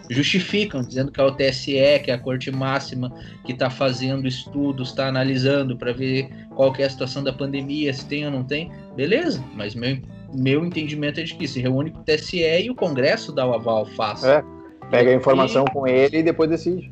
[0.09, 3.11] Justificam, dizendo que é o TSE, que é a corte máxima,
[3.45, 8.05] que está fazendo estudos, está analisando para ver qual é a situação da pandemia, se
[8.05, 8.71] tem ou não tem.
[8.95, 9.97] Beleza, mas meu,
[10.33, 13.53] meu entendimento é de que se reúne com o TSE e o Congresso dá o
[13.53, 14.31] aval, faça.
[14.31, 14.43] É,
[14.89, 15.71] pega a informação e...
[15.71, 16.91] com ele e depois decide.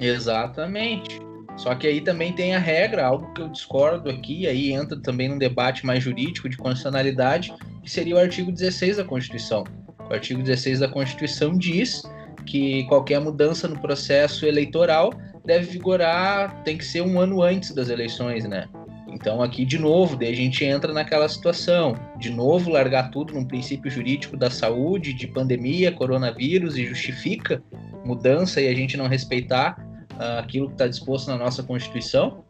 [0.00, 1.23] Exatamente.
[1.56, 5.28] Só que aí também tem a regra, algo que eu discordo aqui, aí entra também
[5.28, 9.64] num debate mais jurídico de constitucionalidade, que seria o artigo 16 da Constituição.
[10.10, 12.02] O artigo 16 da Constituição diz
[12.44, 15.12] que qualquer mudança no processo eleitoral
[15.44, 18.68] deve vigorar, tem que ser um ano antes das eleições, né?
[19.08, 23.44] Então aqui de novo, daí a gente entra naquela situação, de novo largar tudo num
[23.44, 27.62] princípio jurídico da saúde, de pandemia, coronavírus e justifica
[28.04, 29.76] mudança e a gente não respeitar
[30.18, 32.44] aquilo que está disposto na nossa Constituição?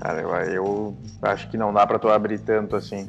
[0.00, 3.08] Cara, eu, eu acho que não dá para tu abrir tanto assim.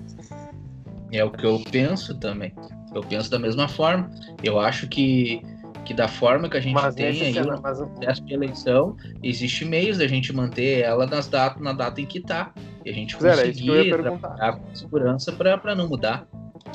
[1.12, 2.54] É o que eu penso também.
[2.94, 4.10] Eu penso da mesma forma.
[4.42, 5.42] Eu acho que
[5.86, 10.00] que da forma que a gente mas tem aí o processo de eleição, existe meios
[10.00, 12.52] da gente manter ela nas datas, na data em que está.
[12.84, 16.28] E a gente conseguir trabalhar com segurança para não mudar.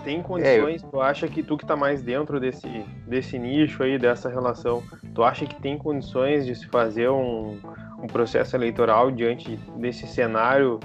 [0.04, 2.68] Tem condições, é, tu acha que tu que está mais dentro desse,
[3.06, 4.82] desse nicho aí, dessa relação,
[5.14, 7.58] tu acha que tem condições de se fazer um,
[8.02, 10.80] um processo eleitoral diante desse cenário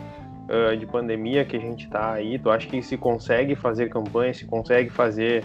[0.49, 2.37] uh, de pandemia que a gente está aí?
[2.39, 5.43] Tu acha que se consegue fazer campanha, se consegue fazer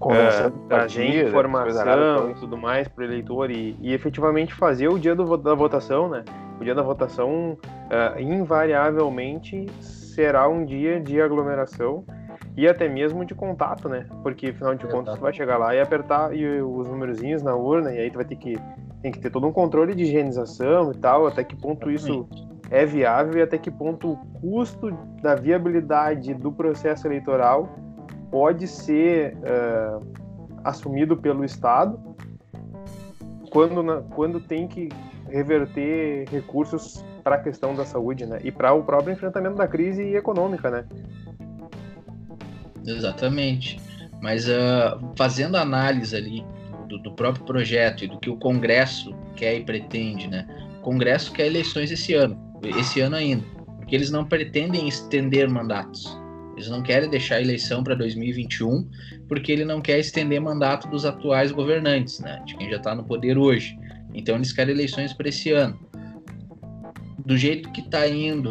[0.00, 5.14] uh, trazer informação e tudo mais para o eleitor e, e, efetivamente fazer o dia
[5.14, 6.24] do, da votação, né?
[6.60, 12.04] O dia da votação uh, invariavelmente será um dia de aglomeração
[12.58, 14.04] e até mesmo de contato, né?
[14.20, 17.92] Porque afinal de contas tu vai chegar lá e apertar e os numerozinhos na urna
[17.94, 18.58] e aí tu vai ter que
[19.00, 22.28] tem que ter todo um controle de higienização e tal, até que ponto isso
[22.68, 24.90] é viável e até que ponto o custo
[25.22, 27.68] da viabilidade do processo eleitoral
[28.28, 30.04] pode ser uh,
[30.64, 31.96] assumido pelo Estado
[33.52, 34.88] quando, na, quando tem que
[35.28, 38.40] reverter recursos para a questão da saúde, né?
[38.42, 40.84] E para o próprio enfrentamento da crise econômica, né?
[42.96, 43.78] Exatamente.
[44.20, 46.44] Mas uh, fazendo análise ali
[46.88, 50.46] do, do, próprio projeto e do que o Congresso quer e pretende, né?
[50.78, 52.36] O Congresso quer eleições esse ano,
[52.78, 53.44] esse ano ainda,
[53.76, 56.18] porque eles não pretendem estender mandatos.
[56.54, 58.88] Eles não querem deixar a eleição para 2021
[59.28, 62.42] porque ele não quer estender mandato dos atuais governantes, né?
[62.44, 63.78] De quem já está no poder hoje.
[64.12, 65.78] Então eles querem eleições para esse ano.
[67.28, 68.48] Do jeito que está indo,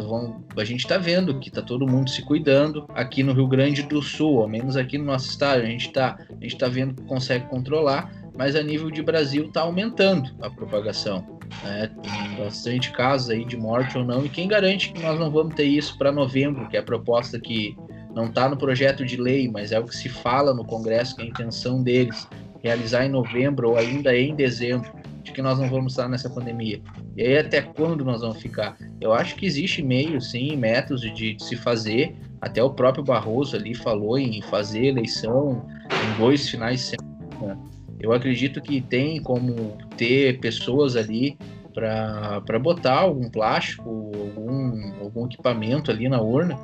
[0.56, 2.86] a gente está vendo que está todo mundo se cuidando.
[2.90, 6.16] Aqui no Rio Grande do Sul, ao menos aqui no nosso estado, a gente está
[6.56, 11.40] tá vendo que consegue controlar, mas a nível de Brasil está aumentando a propagação.
[11.64, 11.90] Né?
[12.04, 15.56] Tem bastante casos aí de morte ou não, e quem garante que nós não vamos
[15.56, 17.76] ter isso para novembro, que é a proposta que
[18.14, 21.22] não está no projeto de lei, mas é o que se fala no Congresso, que
[21.22, 22.28] é a intenção deles,
[22.62, 24.92] realizar em novembro ou ainda em dezembro,
[25.28, 26.80] de que nós não vamos estar nessa pandemia.
[27.16, 28.76] E aí até quando nós vamos ficar?
[29.00, 33.56] Eu acho que existe meio, sim, métodos de, de se fazer, até o próprio Barroso
[33.56, 37.58] ali falou em fazer eleição em dois finais de semana.
[38.00, 41.36] Eu acredito que tem como ter pessoas ali
[41.74, 46.58] para botar algum plástico, algum, algum equipamento ali na urna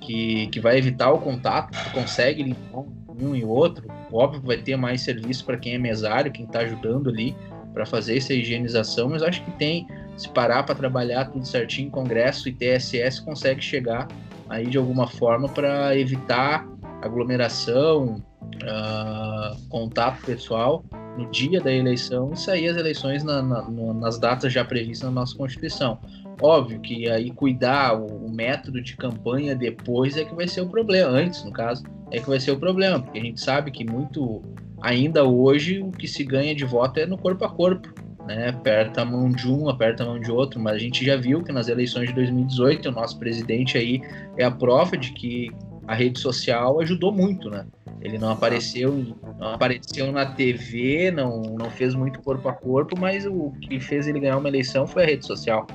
[0.00, 2.84] que, que vai evitar o contato, consegue limpar
[3.20, 3.86] um e outro.
[4.12, 7.36] Óbvio que vai ter mais serviço para quem é mesário, quem está ajudando ali
[7.72, 12.48] para fazer essa higienização, mas acho que tem, se parar para trabalhar tudo certinho, Congresso
[12.48, 14.08] e TSS consegue chegar
[14.48, 16.66] aí de alguma forma para evitar
[17.00, 18.22] aglomeração,
[18.62, 20.84] uh, contato pessoal
[21.16, 23.62] no dia da eleição e sair as eleições na, na,
[23.94, 25.98] nas datas já previstas na nossa Constituição.
[26.40, 30.68] Óbvio que aí cuidar o, o, método de campanha depois é que vai ser o
[30.68, 33.84] problema, antes no caso, é que vai ser o problema, porque a gente sabe que
[33.84, 34.42] muito,
[34.80, 37.88] ainda hoje, o que se ganha de voto é no corpo a corpo,
[38.26, 38.48] né?
[38.48, 41.42] Aperta a mão de um, aperta a mão de outro, mas a gente já viu
[41.42, 44.00] que nas eleições de 2018 o nosso presidente aí
[44.36, 45.50] é a prova de que
[45.86, 47.66] a rede social ajudou muito, né?
[48.00, 53.26] Ele não apareceu, não apareceu na TV, não, não fez muito corpo a corpo, mas
[53.26, 55.66] o que fez ele ganhar uma eleição foi a rede social.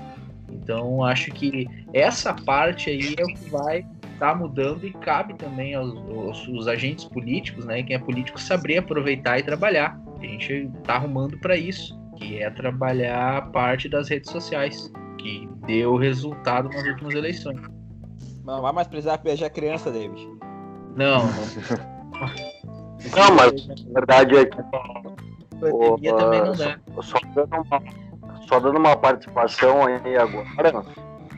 [0.52, 3.86] Então, acho que essa parte aí é o que vai
[4.16, 7.84] estar tá mudando e cabe também aos, aos, aos, agentes políticos, né?
[7.84, 10.00] Quem é político saber aproveitar e trabalhar.
[10.18, 15.48] A gente está arrumando para isso, que é trabalhar a parte das redes sociais, que
[15.68, 17.62] deu resultado nas últimas eleições.
[18.44, 20.28] Não vai mais precisar beijar criança, David.
[20.96, 21.26] Não,
[23.16, 23.36] não.
[23.36, 24.58] Mas a verdade é que.
[25.62, 26.78] O, também não dá.
[27.02, 27.82] Só dando uma
[28.48, 30.84] só dando uma participação aí agora,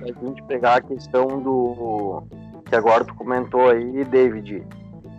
[0.01, 2.23] a gente pegar a questão do
[2.68, 4.63] que agora tu comentou aí, David,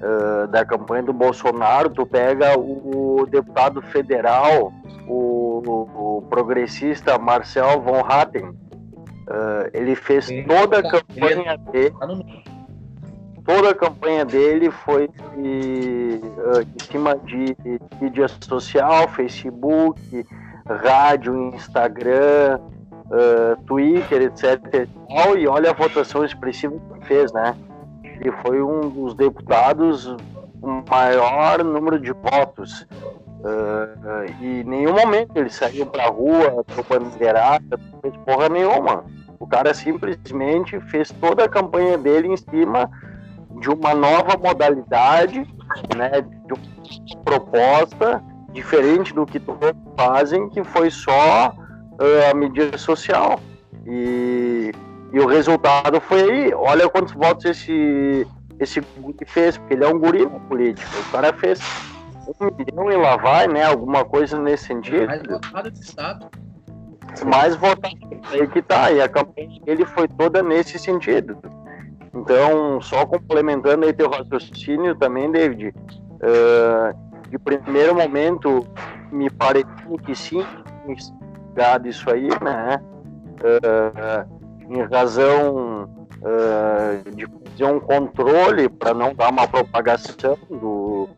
[0.03, 4.73] uh, da campanha do Bolsonaro, tu pega o, deputado federal,
[5.07, 5.63] o,
[5.97, 8.55] o, progressista Marcel von Hatten, uh,
[9.73, 11.95] ele fez toda a campanha dele.
[13.45, 17.57] toda a campanha dele foi uh, em cima de
[18.01, 20.27] mídia social, Facebook,
[20.67, 22.61] rádio, Instagram,
[23.11, 24.89] uh, Twitter, etc.
[25.37, 27.57] E, olha a votação expressiva que fez, né?
[28.03, 30.17] Ele foi um dos deputados
[30.61, 32.87] com maior número de votos.
[33.41, 39.05] Uh, e em nenhum momento ele saiu pra rua, trocando bandeirada, não fez porra nenhuma.
[39.39, 42.91] O cara simplesmente fez toda a campanha dele em cima
[43.61, 45.47] de uma nova modalidade,
[45.97, 51.55] né, de uma proposta diferente do que todos fazem, que foi só
[52.31, 53.41] a mídia social.
[53.87, 54.73] E,
[55.13, 56.55] e o resultado foi aí.
[56.55, 58.27] Olha quantos votos esse,
[58.59, 60.89] esse guri fez, porque ele é um guri na política.
[61.01, 61.61] O cara fez
[62.41, 63.65] um milhão e lá vai, né?
[63.65, 65.07] Alguma coisa nesse sentido.
[65.07, 66.27] Mais votado do Estado.
[67.25, 67.97] Mais votado.
[68.31, 68.93] Aí que tá.
[68.93, 71.39] E a campanha dele foi toda nesse sentido.
[72.15, 78.67] Então, só complementando aí teu raciocínio também, David, uh, de primeiro momento
[79.13, 80.45] me pareceu que sim,
[81.85, 82.81] isso aí, né?
[83.41, 84.39] Uh,
[84.69, 85.89] em razão
[86.23, 91.09] uh, de fazer um controle para não dar uma propagação do,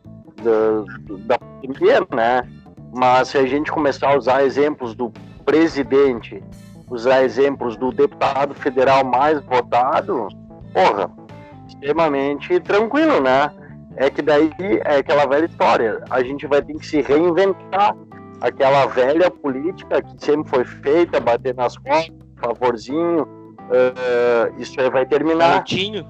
[0.41, 2.47] do, da pandemia, né?
[2.93, 5.11] Mas se a gente começar a usar exemplos do
[5.45, 6.43] presidente,
[6.89, 10.27] usar exemplos do deputado federal mais votado,
[10.73, 11.09] porra,
[11.67, 13.51] extremamente tranquilo, né?
[13.95, 14.51] É que daí
[14.85, 16.03] é aquela velha história.
[16.09, 17.95] A gente vai ter que se reinventar.
[18.41, 25.05] Aquela velha política que sempre foi feita, bater nas costas, favorzinho, uh, isso aí vai
[25.05, 25.59] terminar.
[25.59, 26.05] Cantinho.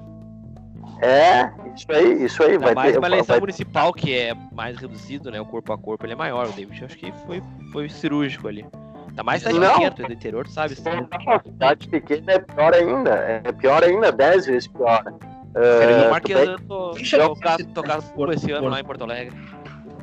[1.02, 2.52] É, isso aí, isso aí.
[2.52, 5.40] Ainda vai mais ter, uma eleição vai- municipal que é mais reduzido, né?
[5.40, 6.46] O corpo a corpo ele é maior.
[6.48, 8.64] O David acho que foi, foi cirúrgico ali.
[9.08, 9.74] Ainda mais cidade Não.
[9.74, 10.76] pequena, é do interior, tu sabe?
[10.84, 13.10] Não, cidade pequena é pior ainda.
[13.44, 15.02] É pior ainda, dez vezes pior.
[15.06, 18.84] Uh, o tu, Marquês pega, to- Deixa eu- tocar, tocar fogo esse ano lá em
[18.84, 19.36] Porto Alegre.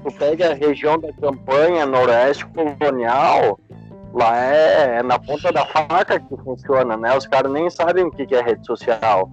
[0.03, 3.59] Tu pega a região da campanha noroeste colonial,
[4.13, 7.15] lá é, é na ponta da faca que funciona, né?
[7.17, 9.29] Os caras nem sabem o que é rede social.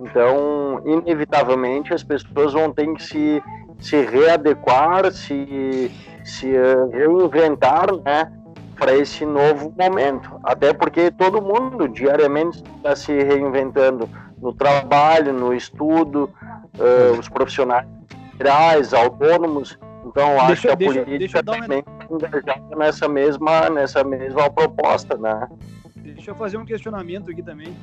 [0.00, 3.42] Então, inevitavelmente, as pessoas vão ter que se,
[3.78, 5.90] se readequar, se,
[6.24, 6.52] se
[6.92, 8.32] reinventar, né?
[8.78, 10.40] Para esse novo momento.
[10.42, 14.08] Até porque todo mundo diariamente está se reinventando
[14.40, 16.30] no trabalho, no estudo,
[16.78, 17.86] eh, os profissionais
[18.32, 19.78] liberais, autônomos.
[20.04, 24.50] Então, acho Deixa- que a deixa- política deixa uma- também engajada nessa mesma, nessa mesma
[24.50, 25.48] proposta, né?
[25.96, 27.76] Deixa eu fazer um questionamento aqui também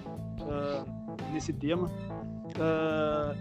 [0.50, 0.84] ah,
[1.32, 1.90] nesse tema.
[2.60, 3.34] Ah,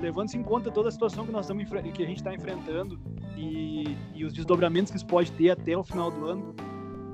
[0.00, 2.98] Levando-se em conta toda a situação que nós estamos que a gente está enfrentando
[3.36, 6.54] e, e os desdobramentos que isso pode ter até o final do ano,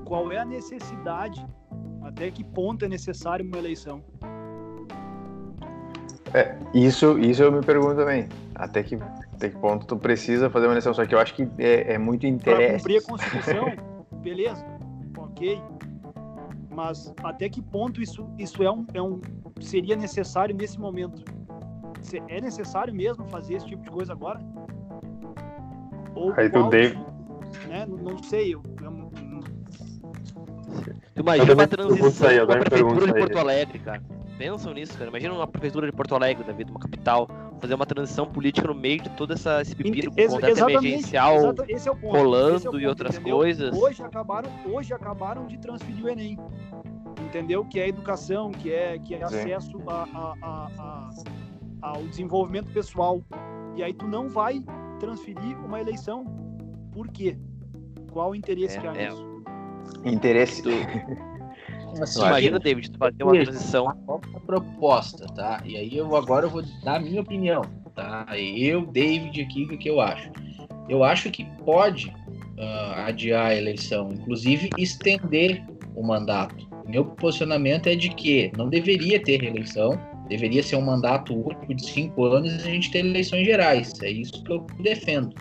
[0.06, 1.44] qual é a necessidade?
[2.02, 4.02] Até que ponto é necessário uma eleição?
[6.74, 8.28] Isso, isso eu me pergunto também.
[8.54, 8.96] Até que,
[9.34, 10.92] até que ponto tu precisa fazer uma eleição?
[10.92, 12.76] Só que eu acho que é, é muito Para interesse.
[12.78, 13.64] cumprir a Constituição,
[14.22, 14.64] beleza,
[15.16, 15.60] ok.
[16.74, 19.20] Mas até que ponto isso, isso é um, é um
[19.60, 21.24] seria necessário nesse momento?
[22.28, 24.40] É necessário mesmo fazer esse tipo de coisa agora?
[26.14, 26.96] Ou Aí tu deve-
[27.68, 28.54] né, não, não sei.
[28.54, 29.08] Eu, eu-
[31.14, 33.18] Tu imagina uma transição aí, com a prefeitura de.
[33.18, 34.02] Porto Alegre, cara.
[34.38, 35.10] Pensam nisso, cara.
[35.10, 37.28] Imagina uma prefeitura de Porto Alegre, da vida, uma capital,
[37.60, 41.34] fazer uma transição política no meio de todo essa, esse pepino com Ex- contrato emergencial.
[41.36, 43.36] é o ponto, rolando esse é o e ponto, outras entendeu?
[43.36, 43.76] coisas.
[43.76, 46.38] Hoje acabaram, hoje acabaram de transferir o Enem.
[47.20, 47.64] Entendeu?
[47.64, 49.24] Que é educação, que é, que é Sim.
[49.24, 53.20] acesso a, a- a- a- ao desenvolvimento pessoal.
[53.76, 54.62] E aí tu não vai
[55.00, 56.24] transferir uma eleição.
[56.92, 57.36] Por quê?
[58.12, 59.10] Qual o interesse É, que há é.
[59.10, 59.42] nisso?
[60.04, 60.62] Interesse.
[62.02, 63.96] Assim, Tu imagina, David, tu fazer uma transição.
[64.06, 65.62] qual é a proposta, tá?
[65.64, 67.62] E aí eu agora eu vou dar a minha opinião,
[67.94, 68.26] tá?
[68.36, 70.30] Eu, David, aqui, o que eu acho?
[70.88, 72.12] Eu acho que pode
[72.58, 75.62] ah, adiar a eleição, inclusive estender
[75.94, 76.66] o mandato.
[76.86, 81.84] Meu posicionamento é de que não deveria ter reeleição, deveria ser um mandato único de
[81.84, 83.92] cinco anos e a gente ter eleições gerais.
[84.02, 85.34] É isso que eu defendo.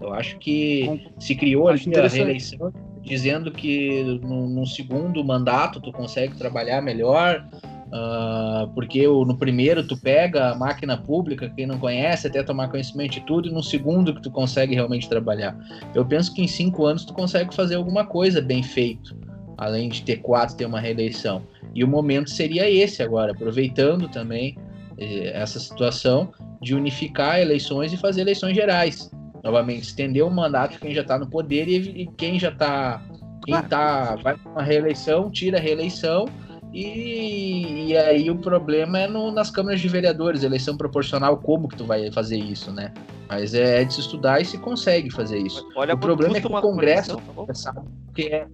[0.00, 2.72] Eu acho que se criou Acho ali a reeleição
[3.08, 7.44] dizendo que no, no segundo mandato tu consegue trabalhar melhor,
[7.92, 12.68] ah, porque o- no primeiro tu pega a máquina pública, quem não conhece, até tomar
[12.68, 15.56] conhecimento de tudo, e no segundo que tu consegue realmente trabalhar.
[15.94, 19.16] Eu penso que em cinco anos tu consegue fazer alguma coisa bem feito,
[19.56, 21.42] além de ter quatro, ter uma reeleição.
[21.74, 24.56] E o momento seria esse agora, aproveitando também
[24.98, 26.30] eh, essa situação
[26.60, 29.10] de unificar eleições e fazer eleições gerais.
[29.42, 33.02] Novamente, estender o mandato de quem já está no poder e, e quem já está.
[33.44, 36.26] Quem tá, vai para uma reeleição, tira a reeleição
[36.72, 41.76] e, e aí o problema é no- nas câmaras de vereadores, eleição proporcional, como que
[41.76, 42.92] tu vai fazer isso, né?
[43.28, 45.66] Mas é de se estudar e se consegue fazer isso.
[45.74, 47.16] Olha O problema é que o Congresso
[47.46, 47.80] tá sabe
[48.14, 48.46] que é.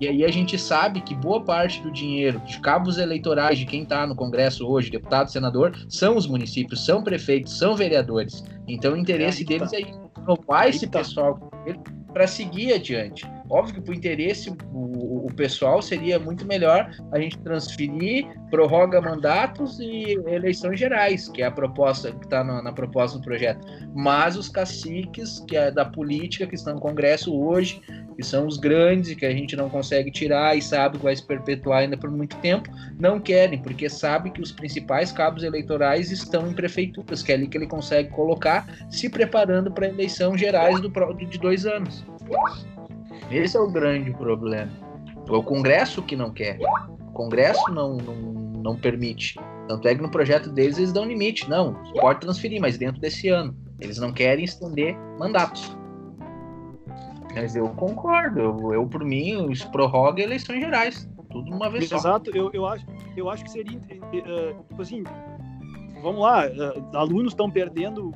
[0.00, 3.84] E aí a gente sabe que boa parte do dinheiro de cabos eleitorais de quem
[3.84, 8.42] está no Congresso hoje, deputado, senador, são os municípios, são prefeitos, são vereadores.
[8.66, 9.78] Então o interesse aí que deles tá.
[9.78, 11.38] é renovar esse pessoal
[12.12, 13.26] para seguir adiante.
[13.52, 19.78] Óbvio que por interesse o, o pessoal seria muito melhor a gente transferir, prorroga mandatos
[19.78, 23.60] e eleições gerais, que é a proposta que está na, na, proposta do projeto.
[23.94, 27.78] Mas os caciques, que é da política, que estão no Congresso hoje,
[28.16, 31.26] que são os grandes, que a gente não consegue tirar e sabe que vai se
[31.26, 36.48] perpetuar ainda por muito tempo, não querem, porque sabe que os principais cabos eleitorais estão
[36.48, 40.90] em prefeituras, que é ali que ele consegue colocar, se preparando para eleição gerais do,
[41.28, 42.02] de dois anos.
[43.30, 44.70] Esse é o grande problema.
[45.28, 46.58] É o Congresso que não quer.
[47.00, 48.14] O Congresso não, não,
[48.62, 49.38] não permite.
[49.68, 51.48] Tanto é que no projeto deles eles dão limite.
[51.48, 53.56] Não, pode transferir, mas dentro desse ano.
[53.80, 55.76] Eles não querem estender mandatos.
[57.34, 58.40] Mas eu concordo.
[58.40, 61.08] Eu, eu por mim, isso prorroga eleições gerais.
[61.30, 62.08] Tudo uma vez Exato, só.
[62.08, 63.78] Exato, eu, eu, acho, eu acho que seria.
[63.78, 65.02] Uh, tipo assim,
[66.02, 68.12] vamos lá, uh, alunos estão perdendo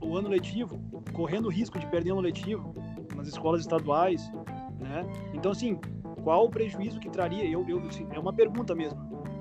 [0.00, 0.80] o ano letivo,
[1.12, 2.74] correndo o risco de perder o ano letivo
[3.26, 4.32] nas escolas estaduais,
[4.78, 5.04] né?
[5.34, 5.78] Então, assim,
[6.22, 7.44] qual o prejuízo que traria?
[7.44, 8.98] Eu, eu assim, é uma pergunta mesmo,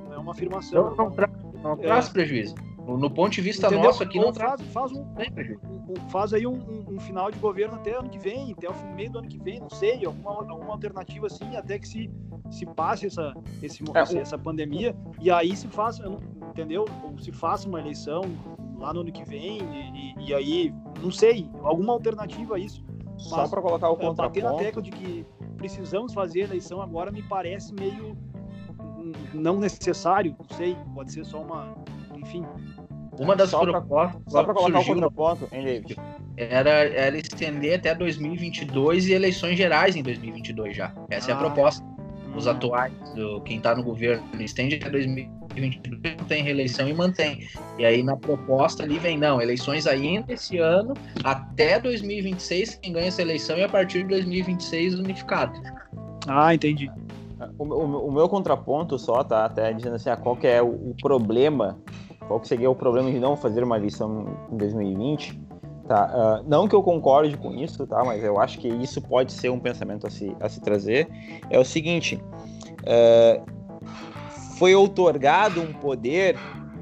[0.07, 0.89] não é uma afirmação.
[0.89, 1.29] Não, não, tra
[1.61, 2.55] não é, traz prejuízo.
[2.85, 3.85] No, no, ponto de vista entendeu?
[3.85, 7.97] nosso aqui, não faz, faz, um, um, faz aí um, um, final de governo até
[7.97, 11.25] ano que vem, até o meio do ano que vem, não sei, alguma, alguma alternativa
[11.25, 12.11] assim, até que se,
[12.51, 13.33] se passe essa,
[13.63, 16.03] esse, é, essa pandemia, e aí se faça,
[16.51, 16.85] entendeu?
[17.03, 18.21] Ou se faça uma eleição
[18.77, 22.85] lá no ano que vem, e, e, e aí, não sei, alguma alternativa a isso.
[23.17, 24.41] Só para colocar o contraponto.
[24.41, 25.25] Bater na tecla de que
[25.57, 28.17] precisamos fazer eleição agora me parece meio
[29.33, 31.75] não necessário, não sei, pode ser só uma,
[32.15, 32.43] enfim.
[33.19, 34.21] Uma das só propostas.
[34.27, 35.97] Só para colocar surgiu, o contraponto, hein, David?
[36.37, 40.93] Era, era estender até 2022 e eleições gerais em 2022 já.
[41.09, 41.39] Essa ah, é a ah.
[41.39, 41.85] proposta.
[42.35, 42.49] Os hum.
[42.49, 42.93] atuais,
[43.45, 47.47] quem está no governo, estende até 2022 2022 não tem reeleição e mantém.
[47.77, 50.93] E aí na proposta ali vem, não, eleições ainda esse ano,
[51.23, 55.59] até 2026, quem ganha essa eleição e a partir de 2026 unificado.
[56.27, 56.89] Ah, entendi.
[57.57, 59.45] O, o, o meu contraponto só, tá?
[59.45, 61.77] Até dizendo assim, ah, qual que é o, o, problema,
[62.27, 65.39] qual que seria o problema de não fazer uma eleição em 2020,
[65.87, 66.41] tá?
[66.43, 68.03] Uh, não que eu concorde com isso, tá?
[68.03, 71.07] Mas eu acho que isso pode ser um pensamento a se, a se trazer.
[71.49, 72.19] É o seguinte,
[72.81, 73.55] uh,
[74.57, 76.37] foi outorgado um poder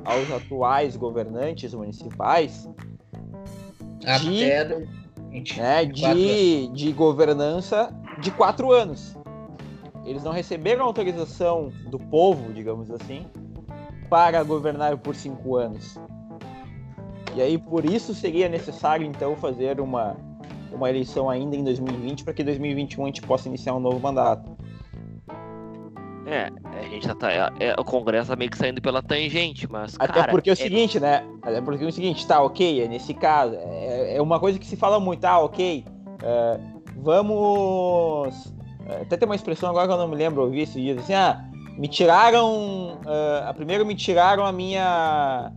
[0.06, 2.68] aos atuais governantes municipais
[4.00, 9.16] de, Até né, de, de governança de quatro anos.
[10.06, 13.26] Eles não receberam autorização do povo, digamos assim,
[14.10, 15.98] para governar por cinco anos.
[17.36, 20.16] E aí, por isso, seria necessário, então, fazer uma,
[20.72, 24.00] uma eleição ainda em 2020, para que em 2021 a gente possa iniciar um novo
[24.00, 24.52] mandato.
[26.26, 26.50] É,
[26.80, 29.96] a gente tá, é, é, o Congresso tá meio que saindo pela tangente, mas.
[30.00, 31.24] Até cara, porque é o seguinte, né?
[31.42, 33.56] Até porque é o seguinte, tá, ok, é nesse caso.
[33.56, 35.84] É, é uma coisa que se fala muito, tá, ok.
[36.22, 36.60] É,
[36.98, 38.54] vamos.
[39.02, 41.14] Até tem uma expressão agora que eu não me lembro, eu ouvi esses dias assim,
[41.14, 41.44] ah,
[41.78, 43.00] me tiraram.
[43.02, 45.52] Uh, primeiro me tiraram a minha.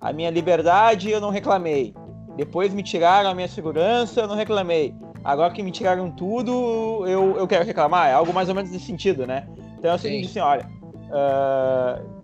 [0.00, 1.94] a minha liberdade e eu não reclamei.
[2.36, 4.94] Depois me tiraram a minha segurança, eu não reclamei.
[5.24, 8.08] Agora que me tiraram tudo, eu, eu quero reclamar.
[8.08, 9.46] É algo mais ou menos nesse sentido, né?
[9.78, 10.68] Então é o seguinte, assim, olha.
[11.08, 12.18] Uh...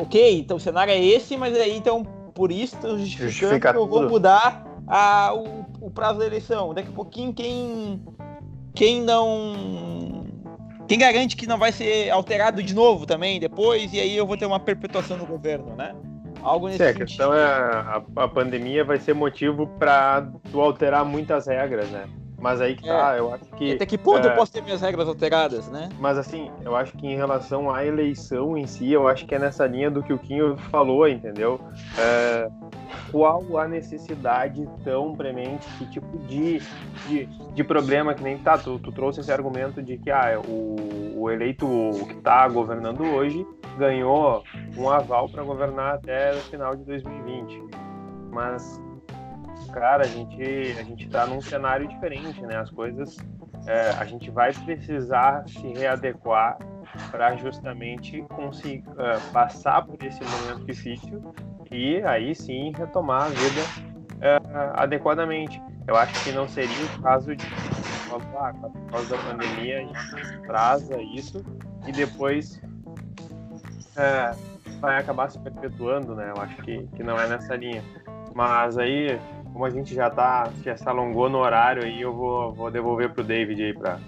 [0.00, 2.04] Ok, então o cenário é esse, mas aí então
[2.34, 6.72] por isso estou justificando que eu vou mudar a, o, o, prazo da eleição.
[6.72, 8.00] Daqui a pouquinho quem
[8.74, 10.24] quem não
[10.86, 14.36] quem garante que não vai ser alterado de novo também depois e aí eu vou
[14.36, 15.96] ter uma perpetuação do governo, né?
[16.42, 17.02] Algo nesse Sim, sentido.
[17.02, 22.04] a questão é a, a pandemia vai ser motivo para tu alterar muitas regras, né?
[22.38, 23.18] Mas aí que tá, é.
[23.18, 23.72] eu acho que.
[23.72, 24.30] Até que ponto é...
[24.30, 25.88] eu posso ter minhas regras alteradas, né?
[25.98, 29.38] Mas assim, eu acho que em relação à eleição em si, eu acho que é
[29.38, 31.60] nessa linha do que o Quinho falou, entendeu?
[31.98, 32.48] É...
[33.10, 36.60] Qual a necessidade tão premente, que tipo de,
[37.06, 38.56] de, de problema que nem tá?
[38.56, 41.66] Tu, tu, trouxe esse argumento de que ah, o, o eleito
[42.06, 43.46] que tá governando hoje
[43.76, 44.42] ganhou
[44.76, 47.62] um aval para governar até o final de 2020.
[48.30, 48.80] Mas
[49.78, 50.42] cara, a gente,
[50.78, 52.56] a gente tá num cenário diferente, né?
[52.56, 53.16] As coisas,
[53.66, 56.58] é, a gente vai precisar se readequar
[57.10, 61.22] para justamente conseguir uh, passar por esse momento difícil
[61.70, 63.60] e aí sim retomar a vida
[64.16, 65.62] uh, adequadamente.
[65.86, 67.46] Eu acho que não seria o caso de
[68.10, 71.44] ah, por causa da pandemia a gente atrasa isso
[71.86, 72.60] e depois
[73.96, 76.32] uh, vai acabar se perpetuando, né?
[76.34, 77.82] Eu acho que, que não é nessa linha.
[78.34, 79.18] Mas aí
[79.52, 83.12] como a gente já tá, já se alongou no horário aí, eu vou, vou devolver
[83.12, 83.98] pro David aí para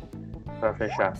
[0.60, 1.16] para fechar.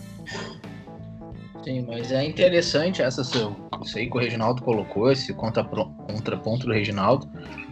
[1.63, 6.65] Sim, mas é interessante essa seu, isso aí que o Reginaldo colocou, esse contra, contraponto
[6.65, 7.27] do Reginaldo,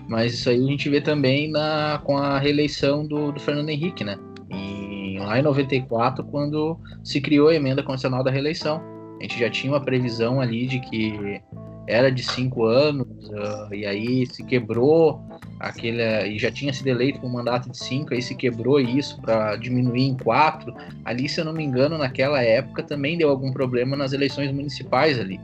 [0.07, 4.03] mas isso aí a gente vê também na, com a reeleição do, do Fernando Henrique,
[4.03, 4.17] né?
[4.49, 8.81] Em, lá em 94, quando se criou a emenda constitucional da reeleição.
[9.19, 11.41] A gente já tinha uma previsão ali de que
[11.89, 15.19] era de cinco anos, uh, e aí se quebrou
[15.59, 16.03] aquele.
[16.27, 19.55] e já tinha sido eleito com um mandato de cinco, aí se quebrou isso para
[19.55, 20.73] diminuir em quatro.
[21.03, 25.19] Ali, se eu não me engano, naquela época também deu algum problema nas eleições municipais
[25.19, 25.39] ali,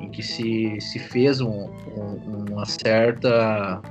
[0.00, 3.82] em que se, se fez um, um, uma certa.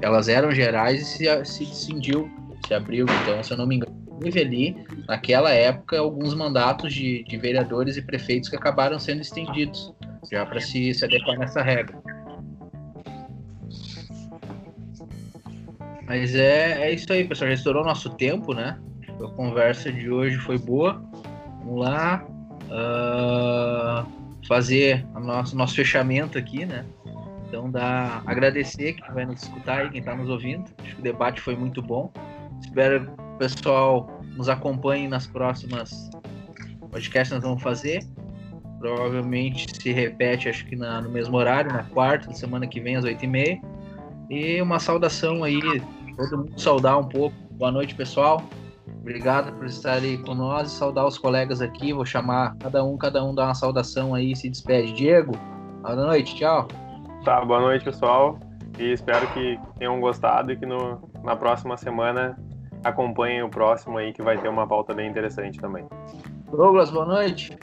[0.00, 2.30] Elas eram gerais e se, se decidiu,
[2.66, 3.97] se abriu, então, se eu não me engano.
[4.20, 4.76] Teve ali,
[5.06, 9.92] naquela época, alguns mandatos de, de vereadores e prefeitos que acabaram sendo estendidos
[10.30, 11.98] já para se, se adequar nessa regra.
[16.06, 17.48] Mas é, é isso aí, pessoal.
[17.50, 18.78] Já estourou nosso tempo, né?
[19.22, 21.02] A conversa de hoje foi boa.
[21.60, 22.26] Vamos lá.
[22.70, 26.84] Uh, fazer o nosso, nosso fechamento aqui, né?
[27.46, 30.70] Então, dá, agradecer quem vai nos escutar e quem está nos ouvindo.
[30.78, 32.10] Acho que o debate foi muito bom.
[32.60, 36.10] Espero pessoal nos acompanhe nas próximas
[36.90, 38.00] podcasts que nós vamos fazer.
[38.78, 43.04] Provavelmente se repete, acho que na, no mesmo horário, na quarta, semana que vem, às
[43.04, 43.60] oito e meia.
[44.30, 45.60] E uma saudação aí,
[46.16, 47.34] todo mundo saudar um pouco.
[47.52, 48.42] Boa noite, pessoal.
[49.00, 51.92] Obrigado por estar aí com nós e saudar os colegas aqui.
[51.92, 54.92] Vou chamar cada um, cada um dá uma saudação aí se despede.
[54.92, 55.32] Diego,
[55.82, 56.68] boa noite, tchau.
[57.24, 58.38] Tá, boa noite, pessoal.
[58.78, 62.38] E espero que tenham gostado e que no, na próxima semana
[62.84, 65.86] acompanhem o próximo aí, que vai ter uma pauta bem interessante também.
[66.50, 67.56] Douglas, boa noite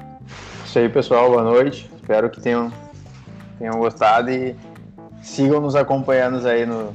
[0.76, 1.30] isso aí, pessoal.
[1.30, 1.90] Boa noite.
[1.96, 2.70] Espero que tenham,
[3.58, 4.54] tenham gostado e
[5.22, 6.94] sigam nos acompanhando aí no,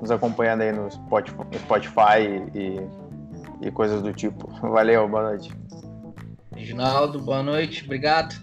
[0.00, 2.80] nos acompanhando aí no Spotify e,
[3.64, 4.48] e coisas do tipo.
[4.60, 5.52] Valeu, boa noite.
[6.52, 8.34] Reginaldo, boa noite, obrigado.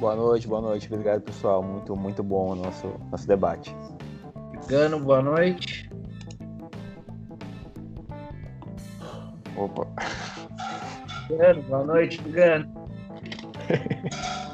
[0.00, 1.62] Boa noite, boa noite, obrigado pessoal.
[1.62, 3.76] Muito, muito bom o nosso, nosso debate.
[4.66, 5.91] Gano, boa noite.
[9.56, 9.86] Opa.
[11.28, 12.70] Gano, boa noite, Gano.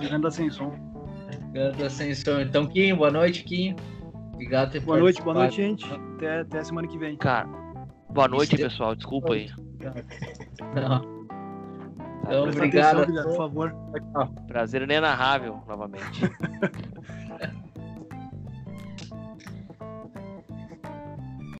[0.01, 0.73] Grande Ascensão.
[1.53, 2.41] Grande Ascensão.
[2.41, 3.75] Então, Kim, boa noite, Kim.
[4.35, 5.85] Obrigado por ter Boa noite, boa noite, gente.
[5.93, 7.17] Até, até a semana que vem.
[7.17, 7.49] Cara,
[8.11, 8.95] boa noite, pessoal.
[8.95, 9.51] Desculpa aí.
[10.75, 11.19] Não.
[12.23, 13.03] Então, obrigado.
[13.03, 13.75] Atenção, por favor.
[14.47, 16.21] Prazer inenarrável, novamente.